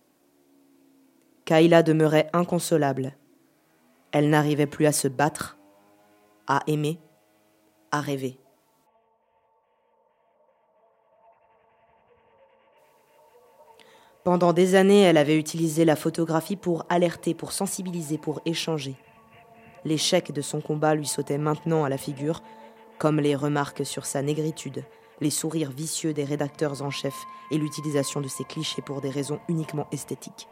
Kayla 1.46 1.84
demeurait 1.84 2.30
inconsolable. 2.34 3.14
Elle 4.12 4.30
n'arrivait 4.30 4.68
plus 4.68 4.86
à 4.86 4.92
se 4.92 5.08
battre, 5.08 5.58
à 6.48 6.62
aimer, 6.68 7.00
à 7.92 8.02
rêver. 8.02 8.38
Pendant 14.30 14.54
des 14.54 14.76
années, 14.76 15.02
elle 15.02 15.18
avait 15.18 15.40
utilisé 15.40 15.86
la 15.86 15.96
photographie 15.96 16.56
pour 16.56 16.86
alerter, 16.88 17.34
pour 17.34 17.52
sensibiliser, 17.52 18.20
pour 18.20 18.42
échanger. 18.46 18.96
L'échec 19.86 20.32
de 20.32 20.42
son 20.44 20.62
combat 20.62 20.94
lui 20.94 21.08
sautait 21.08 21.40
maintenant 21.40 21.84
à 21.84 21.90
la 21.90 21.98
figure, 21.98 22.44
comme 23.00 23.20
les 23.20 23.36
remarques 23.36 23.84
sur 23.84 24.06
sa 24.06 24.22
négritude, 24.22 24.84
les 25.20 25.32
sourires 25.32 25.72
vicieux 25.72 26.14
des 26.14 26.26
rédacteurs 26.26 26.84
en 26.84 26.92
chef 26.92 27.16
et 27.50 27.58
l'utilisation 27.58 28.22
de 28.22 28.28
ses 28.28 28.44
clichés 28.44 28.84
pour 28.84 29.02
des 29.02 29.10
raisons 29.10 29.40
uniquement 29.48 29.88
esthétiques. 29.92 30.48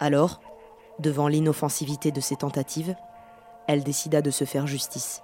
Alors, 0.00 0.42
devant 0.98 1.28
l'inoffensivité 1.28 2.10
de 2.12 2.20
ses 2.20 2.36
tentatives, 2.36 2.94
elle 3.66 3.84
décida 3.84 4.20
de 4.20 4.30
se 4.30 4.44
faire 4.44 4.66
justice. 4.66 5.22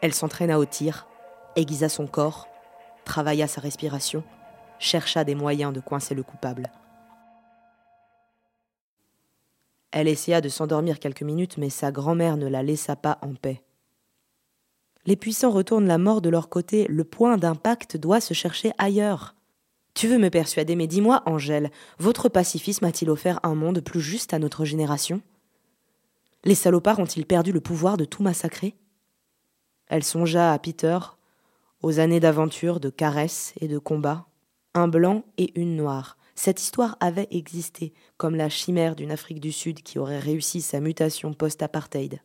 Elle 0.00 0.14
s'entraîna 0.14 0.58
au 0.58 0.64
tir, 0.64 1.06
aiguisa 1.56 1.90
son 1.90 2.06
corps, 2.06 2.48
travailla 3.04 3.46
sa 3.46 3.60
respiration, 3.60 4.24
chercha 4.78 5.24
des 5.24 5.34
moyens 5.34 5.72
de 5.72 5.80
coincer 5.80 6.14
le 6.14 6.22
coupable. 6.22 6.70
Elle 9.92 10.08
essaya 10.08 10.40
de 10.40 10.48
s'endormir 10.48 10.98
quelques 10.98 11.22
minutes, 11.22 11.56
mais 11.56 11.70
sa 11.70 11.92
grand-mère 11.92 12.36
ne 12.36 12.48
la 12.48 12.62
laissa 12.62 12.96
pas 12.96 13.18
en 13.22 13.34
paix. 13.34 13.62
Les 15.06 15.16
puissants 15.16 15.50
retournent 15.50 15.86
la 15.86 15.98
mort 15.98 16.20
de 16.20 16.30
leur 16.30 16.48
côté, 16.48 16.86
le 16.88 17.04
point 17.04 17.36
d'impact 17.36 17.96
doit 17.96 18.20
se 18.20 18.34
chercher 18.34 18.72
ailleurs. 18.78 19.34
Tu 19.94 20.08
veux 20.08 20.18
me 20.18 20.30
persuader, 20.30 20.74
mais 20.74 20.88
dis-moi, 20.88 21.22
Angèle, 21.26 21.70
votre 21.98 22.28
pacifisme 22.28 22.84
a-t-il 22.86 23.10
offert 23.10 23.38
un 23.44 23.54
monde 23.54 23.80
plus 23.80 24.00
juste 24.00 24.34
à 24.34 24.40
notre 24.40 24.64
génération? 24.64 25.20
Les 26.42 26.56
salopards 26.56 26.98
ont-ils 26.98 27.26
perdu 27.26 27.52
le 27.52 27.60
pouvoir 27.60 27.96
de 27.96 28.04
tout 28.04 28.22
massacrer? 28.22 28.74
Elle 29.86 30.02
songea 30.02 30.52
à 30.52 30.58
Peter, 30.58 30.98
aux 31.84 32.00
années 32.00 32.18
d'aventure, 32.18 32.80
de 32.80 32.88
caresses 32.88 33.52
et 33.60 33.68
de 33.68 33.78
combats, 33.78 34.26
un 34.72 34.88
blanc 34.88 35.22
et 35.36 35.52
une 35.60 35.76
noire, 35.76 36.16
cette 36.34 36.62
histoire 36.62 36.96
avait 36.98 37.28
existé, 37.30 37.92
comme 38.16 38.36
la 38.36 38.48
chimère 38.48 38.96
d'une 38.96 39.10
Afrique 39.10 39.38
du 39.38 39.52
Sud 39.52 39.82
qui 39.82 39.98
aurait 39.98 40.18
réussi 40.18 40.62
sa 40.62 40.80
mutation 40.80 41.34
post-apartheid. 41.34 42.22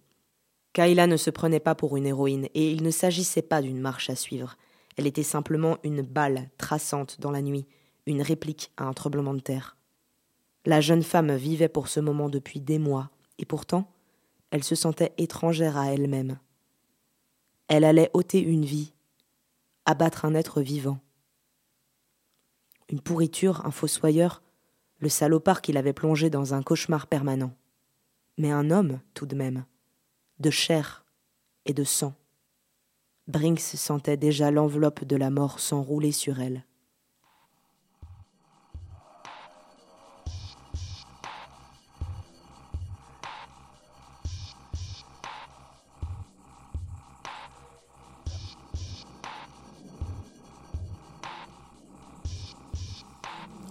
Kayla 0.71 1.07
ne 1.07 1.17
se 1.17 1.29
prenait 1.29 1.59
pas 1.59 1.75
pour 1.75 1.97
une 1.97 2.05
héroïne, 2.05 2.47
et 2.53 2.71
il 2.71 2.83
ne 2.83 2.89
s'agissait 2.89 3.41
pas 3.41 3.61
d'une 3.61 3.81
marche 3.81 4.09
à 4.09 4.15
suivre. 4.15 4.55
Elle 4.95 5.07
était 5.07 5.23
simplement 5.23 5.77
une 5.83 6.03
balle 6.03 6.49
traçante 6.57 7.19
dans 7.19 7.31
la 7.31 7.41
nuit, 7.41 7.67
une 8.05 8.21
réplique 8.21 8.71
à 8.77 8.85
un 8.85 8.93
tremblement 8.93 9.33
de 9.33 9.41
terre. 9.41 9.75
La 10.65 10.79
jeune 10.79 11.03
femme 11.03 11.35
vivait 11.35 11.67
pour 11.67 11.89
ce 11.89 11.99
moment 11.99 12.29
depuis 12.29 12.61
des 12.61 12.79
mois, 12.79 13.09
et 13.37 13.45
pourtant, 13.45 13.91
elle 14.51 14.63
se 14.63 14.75
sentait 14.75 15.11
étrangère 15.17 15.75
à 15.75 15.91
elle-même. 15.91 16.39
Elle 17.67 17.83
allait 17.83 18.09
ôter 18.13 18.39
une 18.39 18.63
vie, 18.63 18.93
abattre 19.89 20.25
un 20.25 20.35
être 20.35 20.61
vivant 20.61 20.99
une 22.89 23.01
pourriture, 23.01 23.65
un 23.65 23.71
fossoyeur, 23.71 24.41
le 24.97 25.09
salopard 25.09 25.61
qui 25.61 25.71
l'avait 25.71 25.93
plongé 25.93 26.29
dans 26.29 26.53
un 26.53 26.63
cauchemar 26.63 27.07
permanent. 27.07 27.53
Mais 28.37 28.51
un 28.51 28.71
homme, 28.71 28.99
tout 29.13 29.25
de 29.25 29.35
même, 29.35 29.65
de 30.39 30.49
chair 30.49 31.05
et 31.65 31.73
de 31.73 31.83
sang. 31.83 32.13
Brinks 33.27 33.59
sentait 33.59 34.17
déjà 34.17 34.49
l'enveloppe 34.49 35.03
de 35.03 35.15
la 35.15 35.29
mort 35.29 35.59
s'enrouler 35.59 36.11
sur 36.11 36.39
elle. 36.39 36.65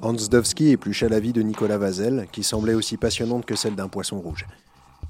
Hans 0.08 0.28
Dovsky 0.30 0.70
éplucha 0.70 1.06
la 1.06 1.20
vie 1.20 1.34
de 1.34 1.42
Nicolas 1.42 1.76
Vazel, 1.76 2.28
qui 2.32 2.42
semblait 2.42 2.72
aussi 2.72 2.96
passionnante 2.96 3.44
que 3.44 3.54
celle 3.54 3.74
d'un 3.74 3.88
poisson 3.88 4.18
rouge. 4.18 4.46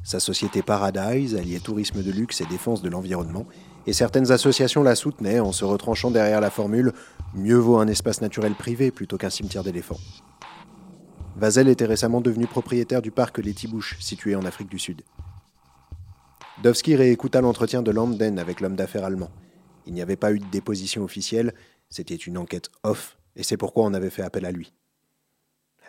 Sa 0.02 0.19
société 0.19 0.61
Paradise 0.61 1.37
alliait 1.37 1.61
tourisme 1.61 2.02
de 2.02 2.11
luxe 2.11 2.40
et 2.40 2.47
défense 2.47 2.83
de 2.83 2.88
l'environnement, 2.88 3.47
et 3.87 3.93
certaines 3.93 4.33
associations 4.33 4.83
la 4.83 4.97
soutenaient 4.97 5.38
en 5.38 5.52
se 5.52 5.64
retranchant 5.64 6.11
derrière 6.11 6.40
la 6.40 6.50
formule 6.50 6.93
Mieux 7.33 7.59
vaut 7.59 7.78
un 7.78 7.87
espace 7.87 8.23
naturel 8.23 8.57
privé 8.57 8.90
plutôt 8.90 9.17
qu'un 9.19 9.31
cimetière 9.31 9.62
d'éléphants. 9.62 10.00
Vazel 11.37 11.69
était 11.69 11.85
récemment 11.85 12.21
devenu 12.21 12.49
propriétaire 12.49 13.00
du 13.00 13.12
parc 13.12 13.38
Les 13.38 13.55
Tibouches, 13.55 13.97
situé 14.00 14.35
en 14.35 14.45
Afrique 14.45 14.69
du 14.69 14.81
Sud. 14.81 15.02
Dovsky 16.64 16.97
réécouta 16.97 17.40
l'entretien 17.40 17.83
de 17.83 17.93
Landen 17.93 18.40
avec 18.40 18.61
l'homme 18.61 18.75
d'affaires 18.75 19.05
allemand. 19.05 19.31
Il 19.87 19.95
n'y 19.95 20.02
avait 20.02 20.17
pas 20.17 20.33
eu 20.33 20.40
de 20.40 20.50
déposition 20.50 21.05
officielle, 21.05 21.55
c'était 21.88 22.17
une 22.17 22.37
enquête 22.37 22.69
off, 22.83 23.17
et 23.37 23.45
c'est 23.45 23.57
pourquoi 23.57 23.85
on 23.85 23.95
avait 23.95 24.11
fait 24.11 24.23
appel 24.23 24.45
à 24.45 24.50
lui. 24.50 24.73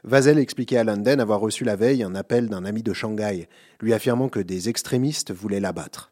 Vazel 0.03 0.39
expliquait 0.39 0.77
à 0.77 0.83
London 0.83 1.19
avoir 1.19 1.39
reçu 1.39 1.63
la 1.63 1.75
veille 1.75 2.03
un 2.03 2.15
appel 2.15 2.47
d'un 2.47 2.65
ami 2.65 2.83
de 2.83 2.93
Shanghai, 2.93 3.49
lui 3.81 3.93
affirmant 3.93 4.29
que 4.29 4.39
des 4.39 4.69
extrémistes 4.69 5.31
voulaient 5.31 5.59
l'abattre. 5.59 6.11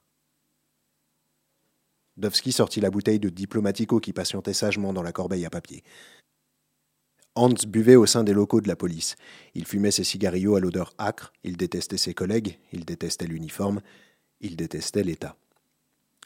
Dovsky 2.17 2.51
sortit 2.51 2.81
la 2.81 2.89
bouteille 2.89 3.19
de 3.19 3.29
Diplomatico 3.29 3.99
qui 3.99 4.11
patientait 4.11 4.53
sagement 4.53 4.91
dans 4.91 5.03
la 5.03 5.11
corbeille 5.11 5.45
à 5.45 5.49
papier. 5.49 5.83
Hans 7.35 7.53
buvait 7.67 7.95
au 7.95 8.07
sein 8.07 8.23
des 8.23 8.33
locaux 8.33 8.61
de 8.61 8.67
la 8.67 8.75
police. 8.75 9.15
Il 9.53 9.65
fumait 9.65 9.91
ses 9.91 10.03
cigarillos 10.03 10.55
à 10.55 10.59
l'odeur 10.59 10.95
âcre, 10.99 11.31
il 11.43 11.55
détestait 11.55 11.97
ses 11.97 12.15
collègues, 12.15 12.59
il 12.73 12.83
détestait 12.83 13.27
l'uniforme, 13.27 13.81
il 14.41 14.55
détestait 14.55 15.03
l'État. 15.03 15.37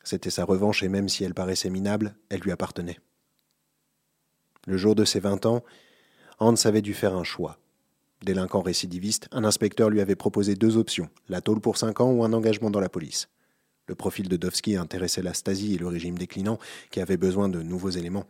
C'était 0.03 0.29
sa 0.29 0.45
revanche 0.45 0.83
et 0.83 0.89
même 0.89 1.09
si 1.09 1.25
elle 1.25 1.33
paraissait 1.33 1.69
minable, 1.69 2.15
elle 2.29 2.39
lui 2.39 2.51
appartenait. 2.51 2.99
Le 4.65 4.77
jour 4.77 4.95
de 4.95 5.03
ses 5.03 5.19
vingt 5.19 5.45
ans, 5.45 5.63
Hans 6.41 6.55
avait 6.65 6.81
dû 6.81 6.95
faire 6.95 7.15
un 7.15 7.23
choix. 7.23 7.59
Délinquant 8.23 8.63
récidiviste, 8.63 9.27
un 9.31 9.43
inspecteur 9.43 9.91
lui 9.91 10.01
avait 10.01 10.15
proposé 10.15 10.55
deux 10.55 10.75
options, 10.75 11.07
la 11.29 11.39
tôle 11.39 11.61
pour 11.61 11.77
cinq 11.77 12.01
ans 12.01 12.11
ou 12.11 12.23
un 12.23 12.33
engagement 12.33 12.71
dans 12.71 12.79
la 12.79 12.89
police. 12.89 13.29
Le 13.85 13.93
profil 13.93 14.27
de 14.27 14.37
Dovsky 14.37 14.75
intéressait 14.75 15.21
la 15.21 15.35
Stasi 15.35 15.75
et 15.75 15.77
le 15.77 15.85
régime 15.85 16.17
déclinant, 16.17 16.57
qui 16.89 16.99
avait 16.99 17.15
besoin 17.15 17.47
de 17.47 17.61
nouveaux 17.61 17.91
éléments. 17.91 18.25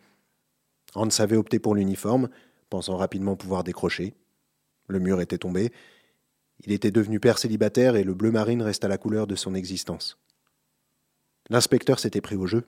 Hans 0.93 1.07
avait 1.19 1.37
opté 1.37 1.57
pour 1.57 1.73
l'uniforme, 1.73 2.27
pensant 2.69 2.97
rapidement 2.97 3.37
pouvoir 3.37 3.63
décrocher. 3.63 4.13
Le 4.89 4.99
mur 4.99 5.21
était 5.21 5.37
tombé. 5.37 5.71
Il 6.65 6.73
était 6.73 6.91
devenu 6.91 7.21
père 7.21 7.37
célibataire 7.37 7.95
et 7.95 8.03
le 8.03 8.13
bleu 8.13 8.31
marine 8.31 8.61
resta 8.61 8.89
la 8.89 8.97
couleur 8.97 9.25
de 9.25 9.37
son 9.37 9.55
existence. 9.55 10.17
L'inspecteur 11.49 11.97
s'était 11.97 12.19
pris 12.19 12.35
au 12.35 12.45
jeu, 12.45 12.67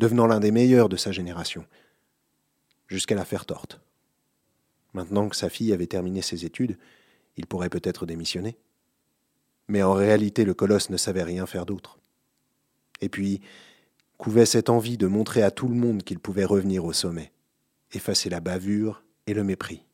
devenant 0.00 0.26
l'un 0.26 0.38
des 0.38 0.50
meilleurs 0.50 0.90
de 0.90 0.98
sa 0.98 1.12
génération, 1.12 1.64
jusqu'à 2.88 3.14
la 3.14 3.24
faire 3.24 3.46
torte. 3.46 3.80
Maintenant 4.94 5.28
que 5.28 5.36
sa 5.36 5.48
fille 5.48 5.72
avait 5.72 5.86
terminé 5.86 6.22
ses 6.22 6.44
études, 6.44 6.78
il 7.36 7.46
pourrait 7.46 7.70
peut-être 7.70 8.06
démissionner. 8.06 8.56
Mais 9.68 9.82
en 9.82 9.94
réalité, 9.94 10.44
le 10.44 10.54
colosse 10.54 10.90
ne 10.90 10.96
savait 10.96 11.22
rien 11.22 11.46
faire 11.46 11.66
d'autre. 11.66 11.98
Et 13.00 13.08
puis, 13.08 13.40
couvait 14.18 14.46
cette 14.46 14.70
envie 14.70 14.98
de 14.98 15.06
montrer 15.06 15.42
à 15.42 15.50
tout 15.50 15.68
le 15.68 15.74
monde 15.74 16.02
qu'il 16.02 16.18
pouvait 16.18 16.44
revenir 16.44 16.84
au 16.84 16.92
sommet, 16.92 17.32
effacer 17.92 18.28
la 18.28 18.40
bavure 18.40 19.02
et 19.26 19.34
le 19.34 19.44
mépris. 19.44 19.84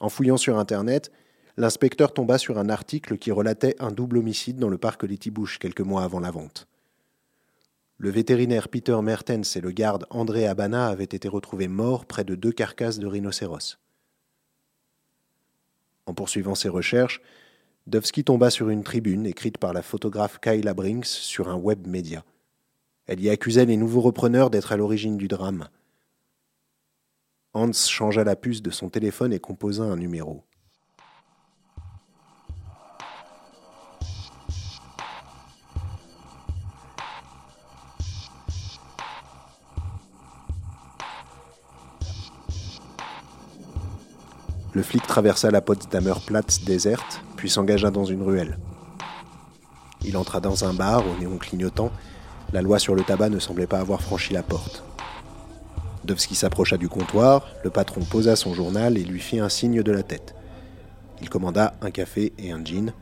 En 0.00 0.08
fouillant 0.08 0.36
sur 0.36 0.58
Internet, 0.58 1.12
l'inspecteur 1.56 2.12
tomba 2.12 2.38
sur 2.38 2.58
un 2.58 2.68
article 2.68 3.18
qui 3.18 3.30
relatait 3.30 3.76
un 3.78 3.92
double 3.92 4.18
homicide 4.18 4.58
dans 4.58 4.68
le 4.68 4.78
parc 4.78 5.04
Letty-Bouche 5.04 5.58
quelques 5.58 5.80
mois 5.80 6.02
avant 6.02 6.20
la 6.20 6.30
vente. 6.30 6.66
Le 7.98 8.10
vétérinaire 8.10 8.68
Peter 8.68 8.96
Mertens 9.02 9.56
et 9.56 9.60
le 9.60 9.70
garde 9.70 10.06
André 10.10 10.46
Abana 10.46 10.88
avaient 10.88 11.04
été 11.04 11.28
retrouvés 11.28 11.68
morts 11.68 12.04
près 12.04 12.24
de 12.24 12.34
deux 12.34 12.52
carcasses 12.52 12.98
de 12.98 13.06
rhinocéros. 13.06 13.78
En 16.04 16.12
poursuivant 16.12 16.54
ses 16.54 16.68
recherches, 16.68 17.22
Dovsky 17.86 18.22
tomba 18.22 18.50
sur 18.50 18.68
une 18.68 18.84
tribune 18.84 19.26
écrite 19.26 19.58
par 19.58 19.72
la 19.72 19.82
photographe 19.82 20.38
Kayla 20.40 20.74
Brinks 20.74 21.06
sur 21.06 21.48
un 21.48 21.56
web 21.56 21.86
média. 21.86 22.24
Elle 23.06 23.20
y 23.20 23.30
accusait 23.30 23.64
les 23.64 23.76
nouveaux 23.76 24.00
repreneurs 24.00 24.50
d'être 24.50 24.72
à 24.72 24.76
l'origine 24.76 25.16
du 25.16 25.28
drame. 25.28 25.68
Hans 27.54 27.72
changea 27.72 28.24
la 28.24 28.36
puce 28.36 28.60
de 28.60 28.70
son 28.70 28.90
téléphone 28.90 29.32
et 29.32 29.40
composa 29.40 29.84
un 29.84 29.96
numéro. 29.96 30.44
Le 44.76 44.82
flic 44.82 45.06
traversa 45.06 45.50
la 45.50 45.62
Potsdamer 45.62 46.20
Platz 46.26 46.60
déserte, 46.62 47.22
puis 47.36 47.48
s'engagea 47.48 47.90
dans 47.90 48.04
une 48.04 48.22
ruelle. 48.22 48.58
Il 50.04 50.18
entra 50.18 50.38
dans 50.38 50.66
un 50.66 50.74
bar 50.74 51.02
au 51.08 51.18
néon 51.18 51.38
clignotant. 51.38 51.90
La 52.52 52.60
loi 52.60 52.78
sur 52.78 52.94
le 52.94 53.02
tabac 53.02 53.30
ne 53.30 53.38
semblait 53.38 53.66
pas 53.66 53.78
avoir 53.78 54.02
franchi 54.02 54.34
la 54.34 54.42
porte. 54.42 54.84
Dovsky 56.04 56.34
s'approcha 56.34 56.76
du 56.76 56.90
comptoir, 56.90 57.46
le 57.64 57.70
patron 57.70 58.02
posa 58.02 58.36
son 58.36 58.52
journal 58.52 58.98
et 58.98 59.04
lui 59.04 59.18
fit 59.18 59.38
un 59.38 59.48
signe 59.48 59.82
de 59.82 59.92
la 59.92 60.02
tête. 60.02 60.34
Il 61.22 61.30
commanda 61.30 61.72
un 61.80 61.90
café 61.90 62.34
et 62.36 62.52
un 62.52 62.62
gin. 62.62 62.92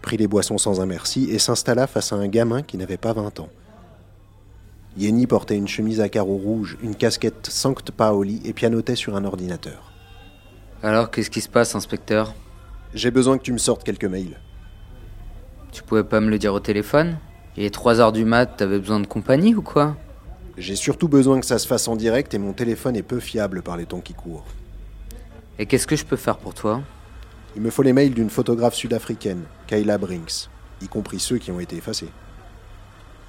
prit 0.00 0.16
les 0.16 0.26
boissons 0.26 0.58
sans 0.58 0.80
un 0.80 0.86
merci 0.86 1.30
et 1.30 1.38
s'installa 1.38 1.86
face 1.86 2.12
à 2.12 2.16
un 2.16 2.26
gamin 2.26 2.62
qui 2.62 2.78
n'avait 2.78 2.96
pas 2.96 3.12
20 3.12 3.38
ans. 3.38 3.48
Yenny 4.98 5.28
portait 5.28 5.56
une 5.56 5.68
chemise 5.68 6.00
à 6.00 6.08
carreaux 6.08 6.38
rouges, 6.38 6.78
une 6.82 6.96
casquette 6.96 7.46
Sankt 7.46 7.92
Paoli 7.92 8.40
et 8.44 8.52
pianotait 8.52 8.96
sur 8.96 9.14
un 9.14 9.24
ordinateur. 9.24 9.91
Alors, 10.84 11.12
qu'est-ce 11.12 11.30
qui 11.30 11.40
se 11.40 11.48
passe, 11.48 11.76
inspecteur 11.76 12.34
J'ai 12.92 13.12
besoin 13.12 13.38
que 13.38 13.44
tu 13.44 13.52
me 13.52 13.58
sortes 13.58 13.84
quelques 13.84 14.04
mails. 14.04 14.36
Tu 15.70 15.84
pouvais 15.84 16.02
pas 16.02 16.18
me 16.18 16.28
le 16.28 16.40
dire 16.40 16.52
au 16.52 16.58
téléphone 16.58 17.18
Il 17.56 17.62
est 17.62 17.70
3 17.70 18.00
heures 18.00 18.10
du 18.10 18.24
mat, 18.24 18.46
t'avais 18.56 18.80
besoin 18.80 18.98
de 18.98 19.06
compagnie 19.06 19.54
ou 19.54 19.62
quoi 19.62 19.96
J'ai 20.58 20.74
surtout 20.74 21.06
besoin 21.06 21.38
que 21.38 21.46
ça 21.46 21.60
se 21.60 21.68
fasse 21.68 21.86
en 21.86 21.94
direct 21.94 22.34
et 22.34 22.38
mon 22.38 22.52
téléphone 22.52 22.96
est 22.96 23.04
peu 23.04 23.20
fiable 23.20 23.62
par 23.62 23.76
les 23.76 23.86
temps 23.86 24.00
qui 24.00 24.12
courent. 24.12 24.44
Et 25.60 25.66
qu'est-ce 25.66 25.86
que 25.86 25.94
je 25.94 26.04
peux 26.04 26.16
faire 26.16 26.38
pour 26.38 26.52
toi 26.52 26.82
Il 27.54 27.62
me 27.62 27.70
faut 27.70 27.84
les 27.84 27.92
mails 27.92 28.12
d'une 28.12 28.30
photographe 28.30 28.74
sud-africaine, 28.74 29.44
Kayla 29.68 29.98
Brinks, 29.98 30.50
y 30.80 30.88
compris 30.88 31.20
ceux 31.20 31.38
qui 31.38 31.52
ont 31.52 31.60
été 31.60 31.76
effacés. 31.76 32.10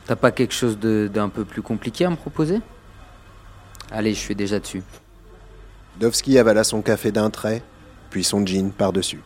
T'as 0.07 0.15
pas 0.15 0.31
quelque 0.31 0.55
chose 0.55 0.79
d'un 0.79 1.29
peu 1.29 1.45
plus 1.45 1.61
compliqué 1.61 2.05
à 2.05 2.09
me 2.09 2.15
proposer? 2.15 2.61
Allez, 3.91 4.15
je 4.15 4.19
suis 4.19 4.35
déjà 4.35 4.59
dessus. 4.59 4.81
Dovski 5.99 6.37
avala 6.37 6.63
son 6.63 6.81
café 6.81 7.11
d'un 7.11 7.29
trait, 7.29 7.63
puis 8.09 8.23
son 8.23 8.45
jean 8.45 8.71
par-dessus. 8.71 9.21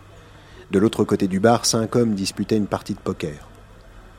De 0.72 0.80
l'autre 0.80 1.04
côté 1.04 1.28
du 1.28 1.40
bar, 1.40 1.66
cinq 1.66 1.96
hommes 1.96 2.14
disputaient 2.14 2.58
une 2.58 2.68
partie 2.68 2.94
de 2.94 3.00
poker. 3.00 3.48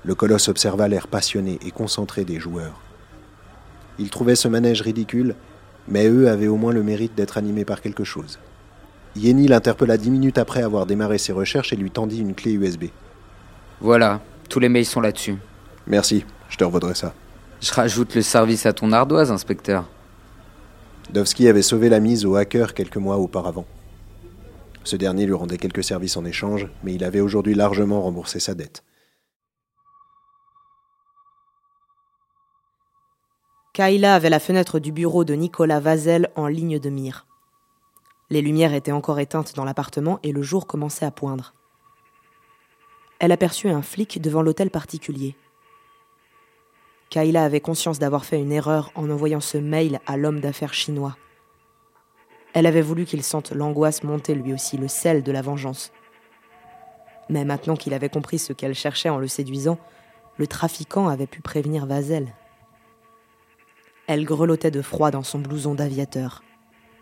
Le 0.05 0.15
colosse 0.15 0.49
observa 0.49 0.89
l'air 0.89 1.09
passionné 1.09 1.59
et 1.65 1.71
concentré 1.71 2.25
des 2.25 2.41
joueurs. 2.41 2.81
Il 3.99 4.11
trouvait 4.11 4.37
ce 4.37 4.49
manège 4.49 4.81
ridicule, 4.81 5.35
mais 5.89 6.09
eux 6.09 6.29
avaient 6.29 6.47
au 6.47 6.57
moins 6.57 6.73
le 6.73 6.83
mérite 6.83 7.15
d'être 7.15 7.37
animés 7.37 7.65
par 7.65 7.81
quelque 7.83 8.05
chose. 8.05 8.39
Yenny 9.17 9.49
l'interpella 9.49 9.97
dix 9.97 10.11
minutes 10.11 10.39
après 10.39 10.63
avoir 10.63 10.87
démarré 10.87 11.19
ses 11.19 11.33
recherches 11.33 11.73
et 11.73 11.77
lui 11.77 11.91
tendit 11.91 12.21
une 12.21 12.35
clé 12.35 12.53
USB. 12.53 12.85
Voilà, 13.81 14.21
tous 14.49 14.61
les 14.61 14.69
mails 14.69 14.87
sont 14.87 15.01
là-dessus. 15.01 15.37
Merci, 15.87 16.25
je 16.49 16.57
te 16.57 16.65
revaudrai 16.65 16.95
ça. 16.95 17.15
Je 17.61 17.73
rajoute 17.73 18.15
le 18.15 18.23
service 18.23 18.67
à 18.67 18.73
ton 18.73 18.93
ardoise, 18.93 19.33
inspecteur. 19.33 19.89
Dovski 21.11 21.49
avait 21.49 21.63
sauvé 21.63 21.89
la 21.89 22.01
mise 22.01 22.27
au 22.27 22.37
hacker 22.37 22.75
quelques 22.75 22.99
mois 22.99 23.17
auparavant. 23.17 23.67
Ce 24.85 24.97
dernier 24.97 25.27
lui 25.27 25.35
rendait 25.35 25.59
quelques 25.59 25.85
services 25.85 26.17
en 26.17 26.25
échange, 26.25 26.69
mais 26.83 26.95
il 26.95 27.05
avait 27.05 27.21
aujourd'hui 27.21 27.55
largement 27.55 28.03
remboursé 28.03 28.41
sa 28.41 28.55
dette. 28.55 28.85
Kayla 33.73 34.15
avait 34.15 34.31
la 34.31 34.41
fenêtre 34.41 34.81
du 34.81 34.93
bureau 34.93 35.25
de 35.25 35.35
Nicolas 35.35 35.81
Vazel 35.81 36.31
en 36.37 36.47
ligne 36.47 36.79
de 36.79 36.91
mire. 36.91 37.27
Les 38.29 38.43
lumières 38.43 38.75
étaient 38.75 38.93
encore 38.93 39.21
éteintes 39.21 39.55
dans 39.55 39.65
l'appartement 39.65 40.19
et 40.23 40.33
le 40.33 40.43
jour 40.43 40.67
commençait 40.67 41.07
à 41.07 41.11
poindre. 41.11 41.55
Elle 43.21 43.33
aperçut 43.33 43.69
un 43.69 43.83
flic 43.83 44.21
devant 44.21 44.43
l'hôtel 44.43 44.71
particulier. 44.71 45.37
Kayla 47.11 47.45
avait 47.45 47.61
conscience 47.61 47.99
d'avoir 47.99 48.25
fait 48.25 48.41
une 48.41 48.53
erreur 48.53 48.91
en 48.95 49.09
envoyant 49.09 49.41
ce 49.41 49.57
mail 49.57 50.01
à 50.07 50.17
l'homme 50.17 50.41
d'affaires 50.41 50.75
chinois. 50.75 51.17
Elle 52.53 52.67
avait 52.67 52.83
voulu 52.83 53.05
qu'il 53.05 53.23
sente 53.23 53.53
l'angoisse 53.53 54.03
monter 54.03 54.35
lui 54.35 54.53
aussi, 54.53 54.77
le 54.77 54.89
sel 54.89 55.23
de 55.23 55.33
la 55.33 55.43
vengeance. 55.43 55.93
Mais 57.29 57.45
maintenant 57.45 57.77
qu'il 57.77 57.95
avait 57.95 58.09
compris 58.09 58.39
ce 58.39 58.53
qu'elle 58.53 58.75
cherchait 58.75 59.09
en 59.09 59.19
le 59.19 59.29
séduisant, 59.29 59.79
le 60.37 60.47
trafiquant 60.47 61.09
avait 61.09 61.27
pu 61.27 61.41
prévenir 61.41 61.87
Vazel. 61.87 62.35
Elle 64.07 64.25
grelottait 64.25 64.71
de 64.71 64.83
froid 64.83 65.11
dans 65.11 65.23
son 65.23 65.39
blouson 65.39 65.75
d'aviateur. 65.75 66.43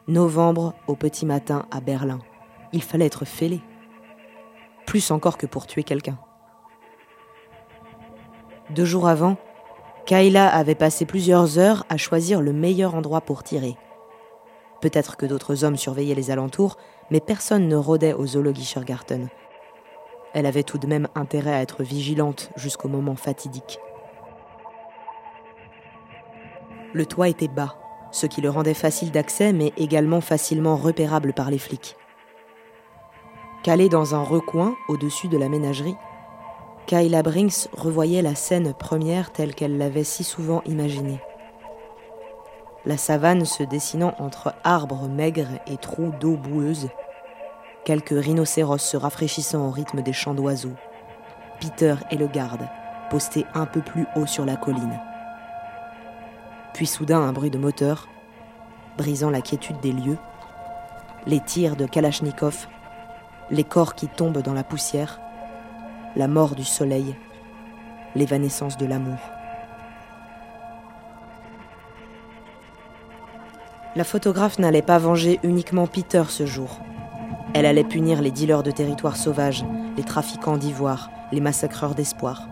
Novembre 0.09 0.75
au 0.87 0.97
petit 0.97 1.27
matin 1.27 1.67
à 1.71 1.81
Berlin. 1.81 2.21
Il 2.73 2.83
fallait 2.83 3.07
être 3.07 3.25
fêlé. 3.25 3.61
Plus 4.87 5.11
encore 5.11 5.37
que 5.39 5.47
pour 5.47 5.67
tuer 5.67 5.85
quelqu'un. 5.85 6.19
Deux 8.71 8.85
jours 8.85 9.09
avant, 9.09 9.37
Kayla 10.07 10.49
avait 10.49 10.77
passé 10.77 11.05
plusieurs 11.05 11.59
heures 11.59 11.85
à 11.89 11.97
choisir 11.97 12.41
le 12.41 12.53
meilleur 12.53 12.95
endroit 12.95 13.23
pour 13.23 13.43
tirer. 13.43 13.77
Peut-être 14.81 15.17
que 15.17 15.27
d'autres 15.27 15.65
hommes 15.65 15.77
surveillaient 15.77 16.15
les 16.15 16.31
alentours, 16.31 16.77
mais 17.11 17.19
personne 17.19 17.67
ne 17.67 17.75
rôdait 17.75 18.13
au 18.13 18.25
Zoologischergarten. 18.25 19.29
Elle 20.33 20.47
avait 20.47 20.63
tout 20.63 20.79
de 20.79 20.87
même 20.87 21.09
intérêt 21.17 21.55
à 21.55 21.61
être 21.61 21.83
vigilante 21.83 22.51
jusqu'au 22.55 22.87
moment 22.87 23.17
fatidique. 23.17 23.81
Le 26.93 27.05
toit 27.05 27.29
était 27.29 27.49
bas, 27.49 27.75
ce 28.13 28.27
qui 28.27 28.41
le 28.41 28.51
rendait 28.51 28.75
facile 28.75 29.11
d'accès 29.11 29.53
mais 29.53 29.73
également 29.77 30.21
facilement 30.21 30.77
repérable 30.77 31.33
par 31.33 31.51
les 31.51 31.59
flics. 31.59 31.97
Calée 33.65 33.89
dans 33.89 34.15
un 34.15 34.23
recoin 34.23 34.77
au-dessus 34.89 35.27
de 35.27 35.37
la 35.37 35.49
ménagerie, 35.49 35.97
Kayla 36.87 37.25
Brinks 37.25 37.69
revoyait 37.73 38.23
la 38.23 38.37
scène 38.37 38.73
première 38.73 39.33
telle 39.33 39.57
qu'elle 39.57 39.77
l'avait 39.77 40.05
si 40.05 40.23
souvent 40.23 40.63
imaginée. 40.67 41.21
La 42.85 42.97
savane 42.97 43.45
se 43.45 43.65
dessinant 43.65 44.15
entre 44.21 44.55
arbres 44.63 45.09
maigres 45.09 45.59
et 45.67 45.79
trous 45.79 46.13
d'eau 46.21 46.37
boueuse, 46.37 46.89
quelques 47.85 48.11
rhinocéros 48.17 48.79
se 48.79 48.97
rafraîchissant 48.97 49.67
au 49.67 49.71
rythme 49.73 50.01
des 50.01 50.13
chants 50.13 50.35
d'oiseaux, 50.35 50.77
Peter 51.61 51.97
et 52.13 52.17
le 52.17 52.29
garde, 52.29 52.69
postés 53.11 53.47
un 53.55 53.67
peu 53.67 53.81
plus 53.81 54.07
haut 54.15 54.27
sur 54.27 54.45
la 54.45 54.55
colline. 54.55 55.01
Puis 56.73 56.87
soudain 56.87 57.21
un 57.21 57.33
bruit 57.33 57.51
de 57.51 57.59
moteur, 57.59 58.07
brisant 58.97 59.31
la 59.31 59.41
quiétude 59.41 59.81
des 59.81 59.93
lieux, 59.93 60.19
les 61.27 61.41
tirs 61.41 61.75
de 61.75 61.87
Kalachnikov, 61.87 62.69
les 63.51 63.65
corps 63.65 63.97
qui 63.97 64.07
tombent 64.07 64.43
dans 64.43 64.55
la 64.55 64.63
poussière, 64.63 65.21
la 66.17 66.29
mort 66.29 66.55
du 66.55 66.65
soleil, 66.65 67.15
l'évanescence 68.15 68.79
de 68.79 68.87
l'amour. 68.87 69.19
La 73.95 74.05
photographe 74.05 74.59
n'allait 74.59 74.83
pas 74.83 74.99
venger 74.99 75.39
uniquement 75.43 75.87
Peter 75.87 76.25
ce 76.29 76.47
jour. 76.47 76.81
Elle 77.55 77.67
allait 77.67 77.85
punir 77.85 78.21
les 78.23 78.31
dealers 78.31 78.63
de 78.63 78.71
territoires 78.71 79.17
sauvages, 79.17 79.65
les 79.97 80.05
trafiquants 80.05 80.57
d'ivoire, 80.57 81.11
les 81.33 81.41
massacreurs 81.41 81.95
d'espoir. 81.95 82.49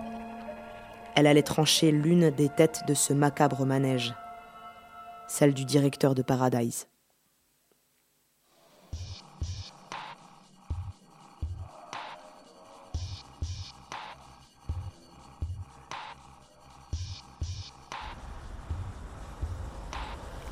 Elle 1.14 1.26
allait 1.26 1.42
trancher 1.42 1.90
l'une 1.90 2.30
des 2.30 2.48
têtes 2.48 2.82
de 2.86 2.94
ce 2.94 3.12
macabre 3.12 3.64
manège, 3.64 4.14
celle 5.26 5.54
du 5.54 5.64
directeur 5.64 6.14
de 6.14 6.22
Paradise. 6.22 6.86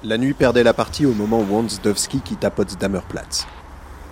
La 0.05 0.19
nuit 0.19 0.35
perdait 0.35 0.65
la 0.65 0.75
partie 0.75 1.07
au 1.07 1.12
moment 1.12 1.41
où 1.41 1.55
Hans 1.55 1.79
Dovski 1.81 2.21
quitta 2.23 2.51
Potsdamer 2.51 3.03
Platz. 3.09 3.47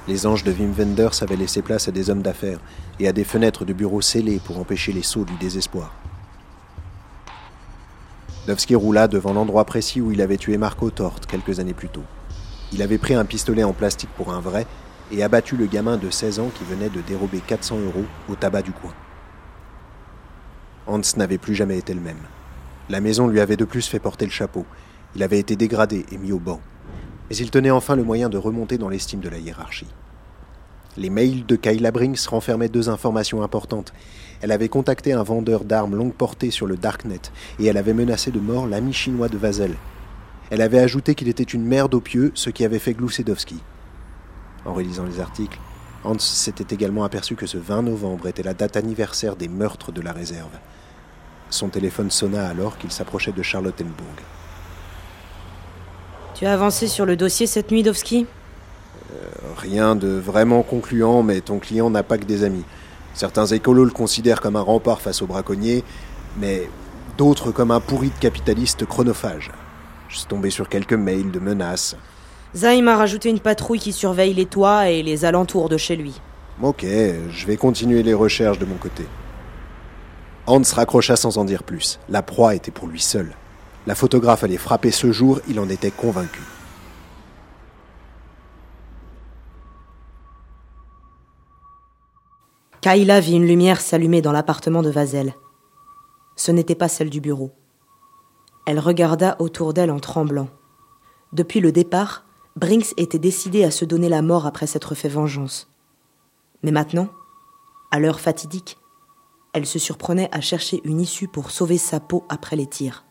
Les 0.06 0.24
anges 0.24 0.44
de 0.44 0.52
Wim 0.52 0.72
Wenders 0.72 1.20
avaient 1.20 1.34
laissé 1.34 1.62
place 1.62 1.88
à 1.88 1.90
des 1.90 2.10
hommes 2.10 2.22
d'affaires 2.22 2.60
et 3.00 3.08
à 3.08 3.12
des 3.12 3.24
fenêtres 3.24 3.64
de 3.64 3.72
bureaux 3.72 4.00
scellées 4.00 4.38
pour 4.38 4.60
empêcher 4.60 4.92
les 4.92 5.02
sauts 5.02 5.24
du 5.24 5.34
désespoir. 5.34 5.92
Dovski 8.46 8.76
roula 8.76 9.08
devant 9.08 9.32
l'endroit 9.32 9.64
précis 9.64 10.00
où 10.00 10.12
il 10.12 10.22
avait 10.22 10.36
tué 10.36 10.58
Marco 10.58 10.90
Tort 10.90 11.18
quelques 11.28 11.58
années 11.58 11.74
plus 11.74 11.88
tôt. 11.88 12.04
Il 12.72 12.82
avait 12.82 12.98
pris 12.98 13.14
un 13.14 13.24
pistolet 13.24 13.64
en 13.64 13.72
plastique 13.72 14.10
pour 14.16 14.32
un 14.32 14.40
vrai 14.40 14.68
et 15.10 15.24
abattu 15.24 15.56
le 15.56 15.66
gamin 15.66 15.96
de 15.96 16.08
16 16.08 16.38
ans 16.38 16.50
qui 16.56 16.62
venait 16.62 16.88
de 16.88 17.00
dérober 17.00 17.40
400 17.44 17.80
euros 17.80 18.06
au 18.28 18.36
tabac 18.36 18.62
du 18.62 18.70
coin. 18.70 18.94
Hans 20.86 21.00
n'avait 21.16 21.38
plus 21.38 21.56
jamais 21.56 21.78
été 21.78 21.94
le 21.94 22.00
même. 22.00 22.22
La 22.88 23.00
maison 23.00 23.26
lui 23.26 23.40
avait 23.40 23.56
de 23.56 23.64
plus 23.64 23.88
fait 23.88 23.98
porter 23.98 24.24
le 24.24 24.30
chapeau. 24.30 24.64
Il 25.16 25.22
avait 25.22 25.38
été 25.38 25.56
dégradé 25.56 26.06
et 26.12 26.18
mis 26.18 26.32
au 26.32 26.38
banc. 26.38 26.60
Mais 27.28 27.36
il 27.36 27.50
tenait 27.50 27.70
enfin 27.70 27.96
le 27.96 28.04
moyen 28.04 28.28
de 28.28 28.38
remonter 28.38 28.78
dans 28.78 28.88
l'estime 28.88 29.20
de 29.20 29.28
la 29.28 29.38
hiérarchie. 29.38 29.86
Les 30.96 31.10
mails 31.10 31.46
de 31.46 31.56
Kayla 31.56 31.92
Brinks 31.92 32.26
renfermaient 32.26 32.68
deux 32.68 32.88
informations 32.88 33.42
importantes. 33.42 33.92
Elle 34.42 34.52
avait 34.52 34.68
contacté 34.68 35.12
un 35.12 35.22
vendeur 35.22 35.64
d'armes 35.64 35.94
longue 35.94 36.14
portée 36.14 36.50
sur 36.50 36.66
le 36.66 36.76
Darknet 36.76 37.20
et 37.58 37.66
elle 37.66 37.76
avait 37.76 37.94
menacé 37.94 38.30
de 38.30 38.40
mort 38.40 38.66
l'ami 38.66 38.92
chinois 38.92 39.28
de 39.28 39.38
Vazel. 39.38 39.74
Elle 40.50 40.62
avait 40.62 40.80
ajouté 40.80 41.14
qu'il 41.14 41.28
était 41.28 41.44
une 41.44 41.64
merde 41.64 41.94
au 41.94 42.00
pieu, 42.00 42.32
ce 42.34 42.50
qui 42.50 42.64
avait 42.64 42.80
fait 42.80 42.94
Glousedowski. 42.94 43.62
En 44.64 44.74
relisant 44.74 45.04
les 45.04 45.20
articles, 45.20 45.60
Hans 46.02 46.18
s'était 46.18 46.74
également 46.74 47.04
aperçu 47.04 47.36
que 47.36 47.46
ce 47.46 47.58
20 47.58 47.82
novembre 47.82 48.26
était 48.26 48.42
la 48.42 48.54
date 48.54 48.76
anniversaire 48.76 49.36
des 49.36 49.48
meurtres 49.48 49.92
de 49.92 50.00
la 50.00 50.12
réserve. 50.12 50.58
Son 51.50 51.68
téléphone 51.68 52.10
sonna 52.10 52.48
alors 52.48 52.78
qu'il 52.78 52.90
s'approchait 52.90 53.32
de 53.32 53.42
Charlottenburg. 53.42 54.16
Tu 56.40 56.46
as 56.46 56.54
avancé 56.54 56.86
sur 56.86 57.04
le 57.04 57.16
dossier 57.16 57.46
cette 57.46 57.70
nuit, 57.70 57.82
Dovski? 57.82 58.24
Rien 59.58 59.94
de 59.94 60.08
vraiment 60.08 60.62
concluant, 60.62 61.22
mais 61.22 61.42
ton 61.42 61.58
client 61.58 61.90
n'a 61.90 62.02
pas 62.02 62.16
que 62.16 62.24
des 62.24 62.44
amis. 62.44 62.64
Certains 63.12 63.44
écolos 63.44 63.84
le 63.84 63.90
considèrent 63.90 64.40
comme 64.40 64.56
un 64.56 64.62
rempart 64.62 65.02
face 65.02 65.20
aux 65.20 65.26
braconniers, 65.26 65.84
mais 66.38 66.70
d'autres 67.18 67.50
comme 67.50 67.70
un 67.70 67.80
pourri 67.80 68.08
de 68.08 68.18
capitaliste 68.18 68.86
chronophage. 68.86 69.50
Je 70.08 70.16
suis 70.16 70.26
tombé 70.28 70.48
sur 70.48 70.70
quelques 70.70 70.94
mails 70.94 71.30
de 71.30 71.40
menaces. 71.40 71.94
Zaim 72.56 72.86
a 72.86 72.96
rajouté 72.96 73.28
une 73.28 73.40
patrouille 73.40 73.78
qui 73.78 73.92
surveille 73.92 74.32
les 74.32 74.46
toits 74.46 74.88
et 74.88 75.02
les 75.02 75.26
alentours 75.26 75.68
de 75.68 75.76
chez 75.76 75.94
lui. 75.94 76.22
Ok, 76.62 76.86
je 76.86 77.46
vais 77.46 77.58
continuer 77.58 78.02
les 78.02 78.14
recherches 78.14 78.58
de 78.58 78.64
mon 78.64 78.76
côté. 78.76 79.04
Hans 80.46 80.62
raccrocha 80.74 81.16
sans 81.16 81.36
en 81.36 81.44
dire 81.44 81.64
plus. 81.64 82.00
La 82.08 82.22
proie 82.22 82.54
était 82.54 82.70
pour 82.70 82.88
lui 82.88 83.00
seul. 83.02 83.36
La 83.86 83.94
photographe 83.94 84.44
allait 84.44 84.56
frapper 84.56 84.90
ce 84.90 85.10
jour, 85.10 85.40
il 85.48 85.58
en 85.58 85.68
était 85.68 85.90
convaincu. 85.90 86.42
Kayla 92.82 93.20
vit 93.20 93.36
une 93.36 93.46
lumière 93.46 93.80
s'allumer 93.80 94.22
dans 94.22 94.32
l'appartement 94.32 94.82
de 94.82 94.90
Vazel. 94.90 95.34
Ce 96.36 96.50
n'était 96.50 96.74
pas 96.74 96.88
celle 96.88 97.10
du 97.10 97.20
bureau. 97.20 97.52
Elle 98.66 98.78
regarda 98.78 99.36
autour 99.38 99.74
d'elle 99.74 99.90
en 99.90 100.00
tremblant. 100.00 100.48
Depuis 101.32 101.60
le 101.60 101.72
départ, 101.72 102.24
Brinks 102.56 102.94
était 102.96 103.18
décidé 103.18 103.64
à 103.64 103.70
se 103.70 103.84
donner 103.84 104.08
la 104.08 104.22
mort 104.22 104.46
après 104.46 104.66
s'être 104.66 104.94
fait 104.94 105.08
vengeance. 105.08 105.70
Mais 106.62 106.70
maintenant, 106.70 107.08
à 107.90 107.98
l'heure 107.98 108.20
fatidique, 108.20 108.78
elle 109.52 109.66
se 109.66 109.78
surprenait 109.78 110.28
à 110.32 110.40
chercher 110.40 110.80
une 110.84 111.00
issue 111.00 111.28
pour 111.28 111.50
sauver 111.50 111.78
sa 111.78 112.00
peau 112.00 112.24
après 112.28 112.56
les 112.56 112.66
tirs. 112.66 113.04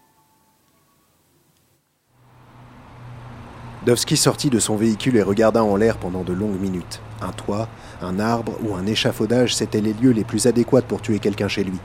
Dovski 3.85 4.17
sortit 4.17 4.49
de 4.49 4.59
son 4.59 4.75
véhicule 4.75 5.15
et 5.15 5.21
regarda 5.21 5.63
en 5.63 5.77
l'air 5.77 5.97
pendant 5.97 6.23
de 6.23 6.33
longues 6.33 6.59
minutes. 6.59 7.01
Un 7.21 7.31
toit, 7.31 7.69
un 8.01 8.19
arbre 8.19 8.57
ou 8.61 8.75
un 8.75 8.85
échafaudage, 8.85 9.55
c'étaient 9.55 9.79
les 9.79 9.93
lieux 9.93 10.11
les 10.11 10.25
plus 10.25 10.47
adéquats 10.47 10.81
pour 10.81 11.01
tuer 11.01 11.19
quelqu'un 11.19 11.47
chez 11.47 11.63
lui, 11.63 11.77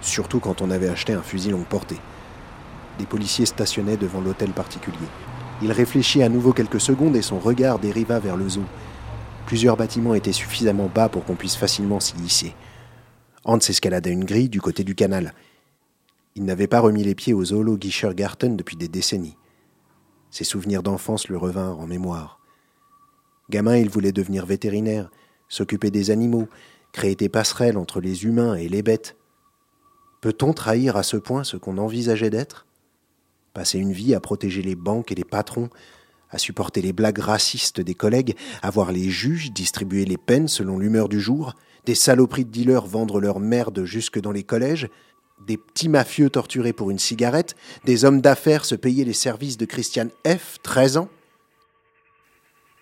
surtout 0.00 0.40
quand 0.40 0.62
on 0.62 0.70
avait 0.70 0.88
acheté 0.88 1.12
un 1.12 1.22
fusil 1.22 1.50
longue 1.50 1.66
portée. 1.66 1.98
Des 2.98 3.04
policiers 3.04 3.44
stationnaient 3.44 3.98
devant 3.98 4.22
l'hôtel 4.22 4.50
particulier. 4.50 4.96
Il 5.60 5.72
réfléchit 5.72 6.22
à 6.22 6.30
nouveau 6.30 6.54
quelques 6.54 6.80
secondes 6.80 7.16
et 7.16 7.22
son 7.22 7.38
regard 7.38 7.78
dériva 7.78 8.18
vers 8.18 8.36
le 8.36 8.48
zoo. 8.48 8.64
Plusieurs 9.46 9.76
bâtiments 9.76 10.14
étaient 10.14 10.32
suffisamment 10.32 10.90
bas 10.92 11.10
pour 11.10 11.24
qu'on 11.24 11.34
puisse 11.34 11.56
facilement 11.56 12.00
s'y 12.00 12.16
hisser. 12.16 12.54
Hans 13.44 13.58
escalada 13.58 14.08
une 14.08 14.24
grille 14.24 14.48
du 14.48 14.60
côté 14.60 14.84
du 14.84 14.94
canal. 14.94 15.34
Il 16.34 16.44
n'avait 16.46 16.66
pas 16.66 16.80
remis 16.80 17.04
les 17.04 17.14
pieds 17.14 17.34
au 17.34 17.44
Zoologischer 17.44 18.14
Garten 18.14 18.56
depuis 18.56 18.76
des 18.76 18.88
décennies. 18.88 19.36
Ses 20.32 20.44
souvenirs 20.44 20.82
d'enfance 20.82 21.28
lui 21.28 21.36
revinrent 21.36 21.78
en 21.78 21.86
mémoire. 21.86 22.40
Gamin, 23.50 23.76
il 23.76 23.90
voulait 23.90 24.12
devenir 24.12 24.46
vétérinaire, 24.46 25.10
s'occuper 25.48 25.90
des 25.90 26.10
animaux, 26.10 26.48
créer 26.92 27.14
des 27.14 27.28
passerelles 27.28 27.76
entre 27.76 28.00
les 28.00 28.24
humains 28.24 28.54
et 28.54 28.68
les 28.68 28.82
bêtes. 28.82 29.16
Peut-on 30.22 30.54
trahir 30.54 30.96
à 30.96 31.02
ce 31.02 31.18
point 31.18 31.44
ce 31.44 31.58
qu'on 31.58 31.76
envisageait 31.76 32.30
d'être? 32.30 32.66
Passer 33.52 33.78
une 33.78 33.92
vie 33.92 34.14
à 34.14 34.20
protéger 34.20 34.62
les 34.62 34.74
banques 34.74 35.12
et 35.12 35.14
les 35.14 35.24
patrons, 35.24 35.68
à 36.30 36.38
supporter 36.38 36.80
les 36.80 36.94
blagues 36.94 37.18
racistes 37.18 37.82
des 37.82 37.94
collègues, 37.94 38.34
à 38.62 38.70
voir 38.70 38.90
les 38.90 39.10
juges 39.10 39.52
distribuer 39.52 40.06
les 40.06 40.16
peines 40.16 40.48
selon 40.48 40.78
l'humeur 40.78 41.10
du 41.10 41.20
jour, 41.20 41.54
des 41.84 41.94
saloperies 41.94 42.46
de 42.46 42.50
dealers 42.50 42.86
vendre 42.86 43.20
leur 43.20 43.38
merde 43.38 43.84
jusque 43.84 44.18
dans 44.18 44.32
les 44.32 44.44
collèges, 44.44 44.88
des 45.46 45.56
petits 45.56 45.88
mafieux 45.88 46.30
torturés 46.30 46.72
pour 46.72 46.90
une 46.90 46.98
cigarette, 46.98 47.56
des 47.84 48.04
hommes 48.04 48.20
d'affaires 48.20 48.64
se 48.64 48.74
payer 48.74 49.04
les 49.04 49.12
services 49.12 49.56
de 49.56 49.64
Christiane 49.64 50.10
F., 50.26 50.58
13 50.62 50.96
ans 50.98 51.08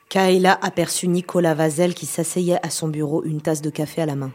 Kayla 0.08 0.58
aperçut 0.60 1.06
Nicolas 1.06 1.54
Vazel 1.54 1.94
qui 1.94 2.06
s'asseyait 2.06 2.58
à 2.66 2.70
son 2.70 2.88
bureau, 2.88 3.22
une 3.22 3.40
tasse 3.40 3.62
de 3.62 3.70
café 3.70 4.02
à 4.02 4.06
la 4.06 4.16
main. 4.16 4.32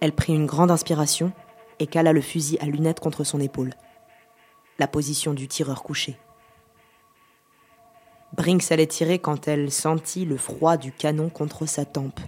Elle 0.00 0.12
prit 0.12 0.32
une 0.34 0.46
grande 0.46 0.70
inspiration 0.70 1.32
et 1.78 1.86
cala 1.86 2.12
le 2.12 2.22
fusil 2.22 2.56
à 2.60 2.64
lunettes 2.64 3.00
contre 3.00 3.22
son 3.22 3.38
épaule. 3.38 3.74
La 4.78 4.88
position 4.88 5.34
du 5.34 5.46
tireur 5.46 5.82
couché. 5.82 6.16
Brinks 8.32 8.72
allait 8.72 8.86
tirer 8.86 9.18
quand 9.18 9.46
elle 9.46 9.70
sentit 9.70 10.24
le 10.24 10.38
froid 10.38 10.78
du 10.78 10.90
canon 10.90 11.28
contre 11.28 11.66
sa 11.66 11.84
tempe. 11.84 12.20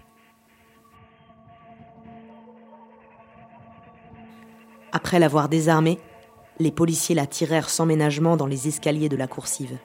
Après 4.95 5.19
l'avoir 5.19 5.49
désarmée, 5.49 5.99
les 6.61 6.71
policiers 6.71 7.17
la 7.17 7.27
tirèrent 7.27 7.69
sans 7.69 7.85
ménagement 7.85 8.37
dans 8.37 8.47
les 8.47 8.69
escaliers 8.69 9.09
de 9.09 9.17
la 9.17 9.27
coursive. 9.27 9.77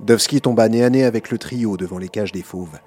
Dovski 0.00 0.40
tomba 0.40 0.70
nez 0.70 0.82
à 0.82 0.88
nez 0.88 1.04
avec 1.04 1.30
le 1.30 1.36
trio 1.36 1.76
devant 1.76 1.98
les 1.98 2.08
cages 2.08 2.32
des 2.32 2.42
fauves. 2.42 2.78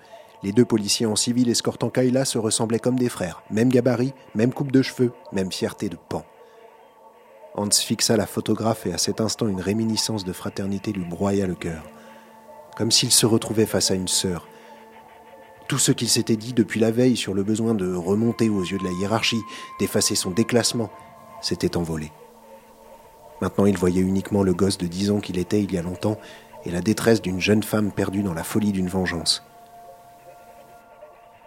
Les 0.41 0.51
deux 0.51 0.65
policiers 0.65 1.05
en 1.05 1.15
civil 1.15 1.49
escortant 1.49 1.91
Kayla 1.91 2.25
se 2.25 2.39
ressemblaient 2.39 2.79
comme 2.79 2.97
des 2.97 3.09
frères. 3.09 3.43
Même 3.51 3.69
gabarit, 3.69 4.15
même 4.33 4.51
coupe 4.51 4.71
de 4.71 4.81
cheveux, 4.81 5.11
même 5.31 5.51
fierté 5.51 5.87
de 5.87 5.97
pan. 6.09 6.25
Hans 7.53 7.69
fixa 7.69 8.17
la 8.17 8.25
photographe 8.25 8.87
et 8.87 8.91
à 8.91 8.97
cet 8.97 9.21
instant 9.21 9.47
une 9.47 9.61
réminiscence 9.61 10.25
de 10.25 10.33
fraternité 10.33 10.91
lui 10.91 11.05
broya 11.05 11.45
le 11.45 11.55
cœur. 11.55 11.83
Comme 12.75 12.89
s'il 12.89 13.11
se 13.11 13.27
retrouvait 13.27 13.67
face 13.67 13.91
à 13.91 13.95
une 13.95 14.07
sœur. 14.07 14.47
Tout 15.67 15.80
ce 15.80 15.91
qu'il 15.91 16.10
s'était 16.10 16.36
dit 16.36 16.54
depuis 16.54 16.80
la 16.80 16.91
veille 16.91 17.17
sur 17.17 17.34
le 17.34 17.43
besoin 17.43 17.73
de 17.73 17.93
remonter 17.93 18.49
aux 18.49 18.62
yeux 18.62 18.78
de 18.78 18.84
la 18.84 18.91
hiérarchie, 18.91 19.41
d'effacer 19.80 20.15
son 20.15 20.30
déclassement, 20.30 20.91
s'était 21.41 21.75
envolé. 21.75 22.12
Maintenant 23.41 23.65
il 23.65 23.78
voyait 23.78 24.01
uniquement 24.01 24.43
le 24.43 24.54
gosse 24.54 24.78
de 24.78 24.88
dix 24.88 25.12
ans 25.12 25.19
qu'il 25.19 25.38
était 25.38 25.62
il 25.62 25.73
y 25.73 25.78
a 25.78 25.82
longtemps 25.82 26.17
et 26.65 26.71
la 26.71 26.82
détresse 26.82 27.21
d'une 27.21 27.41
jeune 27.41 27.63
femme 27.63 27.91
perdue 27.91 28.23
dans 28.23 28.34
la 28.34 28.43
folie 28.43 28.71
d'une 28.71 28.88
vengeance. 28.88 29.43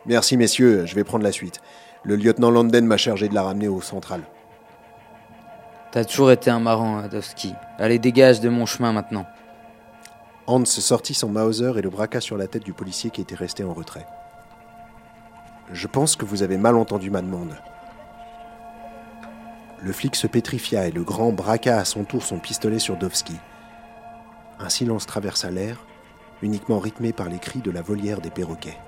Merci 0.06 0.36
messieurs, 0.36 0.86
je 0.86 0.94
vais 0.94 1.04
prendre 1.04 1.24
la 1.24 1.32
suite. 1.32 1.60
Le 2.02 2.16
lieutenant 2.16 2.50
Landen 2.50 2.86
m'a 2.86 2.96
chargé 2.96 3.28
de 3.28 3.34
la 3.34 3.42
ramener 3.42 3.68
au 3.68 3.80
central. 3.80 4.22
T'as 5.90 6.04
toujours 6.04 6.30
été 6.30 6.50
un 6.50 6.60
marrant, 6.60 6.98
Adowski. 6.98 7.54
Allez, 7.78 7.98
dégage 7.98 8.40
de 8.40 8.48
mon 8.48 8.66
chemin 8.66 8.92
maintenant. 8.92 9.26
Hans 10.50 10.64
sortit 10.64 11.12
son 11.12 11.28
Mauser 11.28 11.72
et 11.76 11.82
le 11.82 11.90
braqua 11.90 12.22
sur 12.22 12.38
la 12.38 12.46
tête 12.46 12.64
du 12.64 12.72
policier 12.72 13.10
qui 13.10 13.20
était 13.20 13.34
resté 13.34 13.64
en 13.64 13.74
retrait. 13.74 14.06
Je 15.70 15.86
pense 15.86 16.16
que 16.16 16.24
vous 16.24 16.42
avez 16.42 16.56
mal 16.56 16.74
entendu 16.74 17.10
ma 17.10 17.20
demande. 17.20 17.54
Le 19.82 19.92
flic 19.92 20.16
se 20.16 20.26
pétrifia 20.26 20.86
et 20.86 20.90
le 20.90 21.04
grand 21.04 21.32
braqua 21.32 21.76
à 21.76 21.84
son 21.84 22.04
tour 22.04 22.22
son 22.22 22.38
pistolet 22.38 22.78
sur 22.78 22.96
Dovski. 22.96 23.36
Un 24.58 24.70
silence 24.70 25.04
traversa 25.04 25.50
l'air, 25.50 25.84
uniquement 26.40 26.78
rythmé 26.78 27.12
par 27.12 27.28
les 27.28 27.38
cris 27.38 27.60
de 27.60 27.70
la 27.70 27.82
volière 27.82 28.22
des 28.22 28.30
perroquets. 28.30 28.78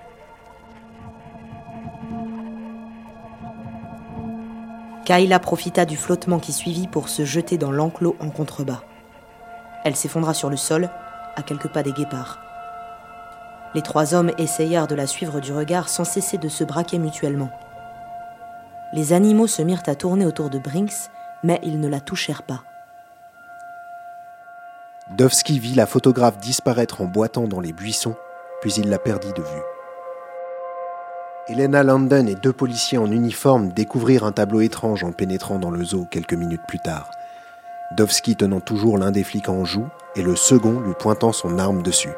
Kayla 5.04 5.38
profita 5.40 5.84
du 5.84 5.98
flottement 5.98 6.38
qui 6.38 6.54
suivit 6.54 6.88
pour 6.88 7.10
se 7.10 7.26
jeter 7.26 7.58
dans 7.58 7.70
l'enclos 7.70 8.16
en 8.18 8.30
contrebas. 8.30 8.82
Elle 9.84 9.96
s'effondra 9.96 10.32
sur 10.32 10.48
le 10.48 10.56
sol, 10.56 10.88
à 11.36 11.42
quelques 11.42 11.68
pas 11.68 11.82
des 11.82 11.92
guépards. 11.92 12.38
Les 13.74 13.82
trois 13.82 14.14
hommes 14.14 14.32
essayèrent 14.38 14.88
de 14.88 14.94
la 14.94 15.06
suivre 15.06 15.40
du 15.40 15.52
regard 15.52 15.88
sans 15.88 16.04
cesser 16.04 16.38
de 16.38 16.48
se 16.48 16.64
braquer 16.64 16.98
mutuellement. 16.98 17.50
Les 18.92 19.12
animaux 19.12 19.46
se 19.46 19.62
mirent 19.62 19.82
à 19.86 19.94
tourner 19.94 20.26
autour 20.26 20.50
de 20.50 20.58
Brinks, 20.58 21.10
mais 21.44 21.60
ils 21.62 21.78
ne 21.78 21.88
la 21.88 22.00
touchèrent 22.00 22.42
pas. 22.42 22.64
Dovski 25.16 25.58
vit 25.58 25.74
la 25.74 25.86
photographe 25.86 26.38
disparaître 26.38 27.00
en 27.00 27.06
boitant 27.06 27.46
dans 27.46 27.60
les 27.60 27.72
buissons, 27.72 28.16
puis 28.60 28.72
il 28.74 28.88
la 28.88 28.98
perdit 28.98 29.32
de 29.32 29.42
vue. 29.42 29.62
Elena 31.48 31.82
London 31.82 32.26
et 32.26 32.36
deux 32.36 32.52
policiers 32.52 32.98
en 32.98 33.10
uniforme 33.10 33.70
découvrirent 33.70 34.24
un 34.24 34.32
tableau 34.32 34.60
étrange 34.60 35.02
en 35.02 35.10
pénétrant 35.10 35.58
dans 35.58 35.70
le 35.70 35.84
zoo 35.84 36.06
quelques 36.08 36.34
minutes 36.34 36.62
plus 36.68 36.78
tard. 36.78 37.10
Dovski 37.96 38.36
tenant 38.36 38.60
toujours 38.60 38.98
l'un 38.98 39.10
des 39.10 39.24
flics 39.24 39.48
en 39.48 39.64
joue 39.64 39.88
et 40.14 40.22
le 40.22 40.36
second 40.36 40.78
lui 40.78 40.94
pointant 40.94 41.32
son 41.32 41.58
arme 41.58 41.82
dessus. 41.82 42.12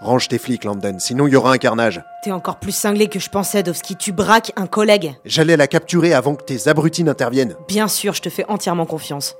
Range 0.00 0.28
tes 0.28 0.38
flics, 0.38 0.64
London, 0.64 0.96
sinon 0.98 1.26
il 1.26 1.32
y 1.32 1.36
aura 1.36 1.52
un 1.52 1.58
carnage. 1.58 2.04
T'es 2.22 2.30
encore 2.30 2.60
plus 2.60 2.72
cinglé 2.72 3.08
que 3.08 3.18
je 3.18 3.30
pensais, 3.30 3.62
Dovski. 3.62 3.96
Tu 3.96 4.12
braques 4.12 4.52
un 4.54 4.66
collègue. 4.66 5.14
J'allais 5.24 5.56
la 5.56 5.66
capturer 5.66 6.12
avant 6.12 6.36
que 6.36 6.44
tes 6.44 6.68
abrutis 6.68 7.02
n'interviennent. 7.02 7.56
Bien 7.66 7.88
sûr, 7.88 8.12
je 8.12 8.22
te 8.22 8.28
fais 8.28 8.44
entièrement 8.48 8.86
confiance. 8.86 9.34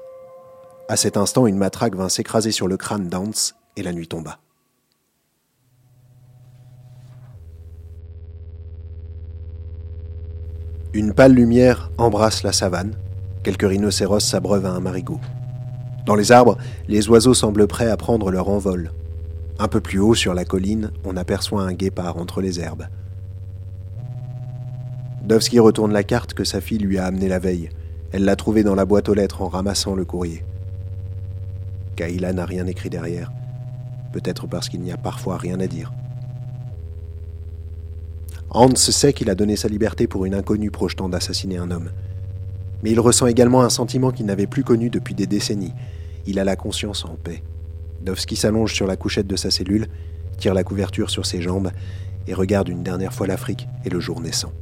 À 0.88 0.96
cet 0.96 1.16
instant, 1.16 1.46
une 1.46 1.56
matraque 1.56 1.94
vint 1.94 2.08
s'écraser 2.08 2.50
sur 2.50 2.66
le 2.66 2.76
crâne 2.76 3.08
d'Hans 3.08 3.52
et 3.76 3.82
la 3.82 3.92
nuit 3.92 4.08
tomba. 4.08 4.38
Une 10.94 11.12
pâle 11.12 11.32
lumière 11.32 11.90
embrasse 11.98 12.42
la 12.42 12.52
savane. 12.52 12.96
Quelques 13.44 13.68
rhinocéros 13.68 14.20
s'abreuvent 14.20 14.64
à 14.64 14.70
un 14.70 14.80
marigot. 14.80 15.20
Dans 16.06 16.14
les 16.14 16.32
arbres, 16.32 16.56
les 16.88 17.08
oiseaux 17.10 17.34
semblent 17.34 17.66
prêts 17.66 17.90
à 17.90 17.96
prendre 17.98 18.30
leur 18.30 18.48
envol. 18.48 18.90
Un 19.58 19.68
peu 19.68 19.80
plus 19.80 19.98
haut 19.98 20.14
sur 20.14 20.32
la 20.32 20.46
colline, 20.46 20.90
on 21.04 21.14
aperçoit 21.16 21.62
un 21.62 21.74
guépard 21.74 22.16
entre 22.16 22.40
les 22.40 22.58
herbes. 22.58 22.86
Dovski 25.22 25.60
retourne 25.60 25.92
la 25.92 26.04
carte 26.04 26.32
que 26.32 26.44
sa 26.44 26.62
fille 26.62 26.78
lui 26.78 26.98
a 26.98 27.04
amenée 27.04 27.28
la 27.28 27.38
veille. 27.38 27.68
Elle 28.12 28.24
l'a 28.24 28.34
trouvée 28.34 28.62
dans 28.62 28.74
la 28.74 28.86
boîte 28.86 29.10
aux 29.10 29.14
lettres 29.14 29.42
en 29.42 29.48
ramassant 29.48 29.94
le 29.94 30.06
courrier. 30.06 30.42
Kaila 31.96 32.32
n'a 32.32 32.46
rien 32.46 32.66
écrit 32.66 32.90
derrière. 32.90 33.30
Peut-être 34.12 34.46
parce 34.46 34.70
qu'il 34.70 34.80
n'y 34.80 34.92
a 34.92 34.96
parfois 34.96 35.36
rien 35.36 35.60
à 35.60 35.66
dire. 35.66 35.92
Hans 38.48 38.74
sait 38.74 39.12
qu'il 39.12 39.28
a 39.28 39.34
donné 39.34 39.56
sa 39.56 39.68
liberté 39.68 40.06
pour 40.06 40.24
une 40.24 40.34
inconnue 40.34 40.70
projetant 40.70 41.10
d'assassiner 41.10 41.58
un 41.58 41.70
homme. 41.70 41.90
Mais 42.84 42.90
il 42.90 43.00
ressent 43.00 43.26
également 43.26 43.62
un 43.62 43.70
sentiment 43.70 44.10
qu'il 44.10 44.26
n'avait 44.26 44.46
plus 44.46 44.62
connu 44.62 44.90
depuis 44.90 45.14
des 45.14 45.26
décennies. 45.26 45.72
Il 46.26 46.38
a 46.38 46.44
la 46.44 46.54
conscience 46.54 47.06
en 47.06 47.16
paix. 47.16 47.42
Dovski 48.02 48.36
s'allonge 48.36 48.74
sur 48.74 48.86
la 48.86 48.96
couchette 48.96 49.26
de 49.26 49.36
sa 49.36 49.50
cellule, 49.50 49.86
tire 50.36 50.52
la 50.52 50.64
couverture 50.64 51.08
sur 51.08 51.24
ses 51.24 51.40
jambes 51.40 51.70
et 52.26 52.34
regarde 52.34 52.68
une 52.68 52.82
dernière 52.82 53.14
fois 53.14 53.26
l'Afrique 53.26 53.66
et 53.86 53.88
le 53.88 54.00
jour 54.00 54.20
naissant. 54.20 54.52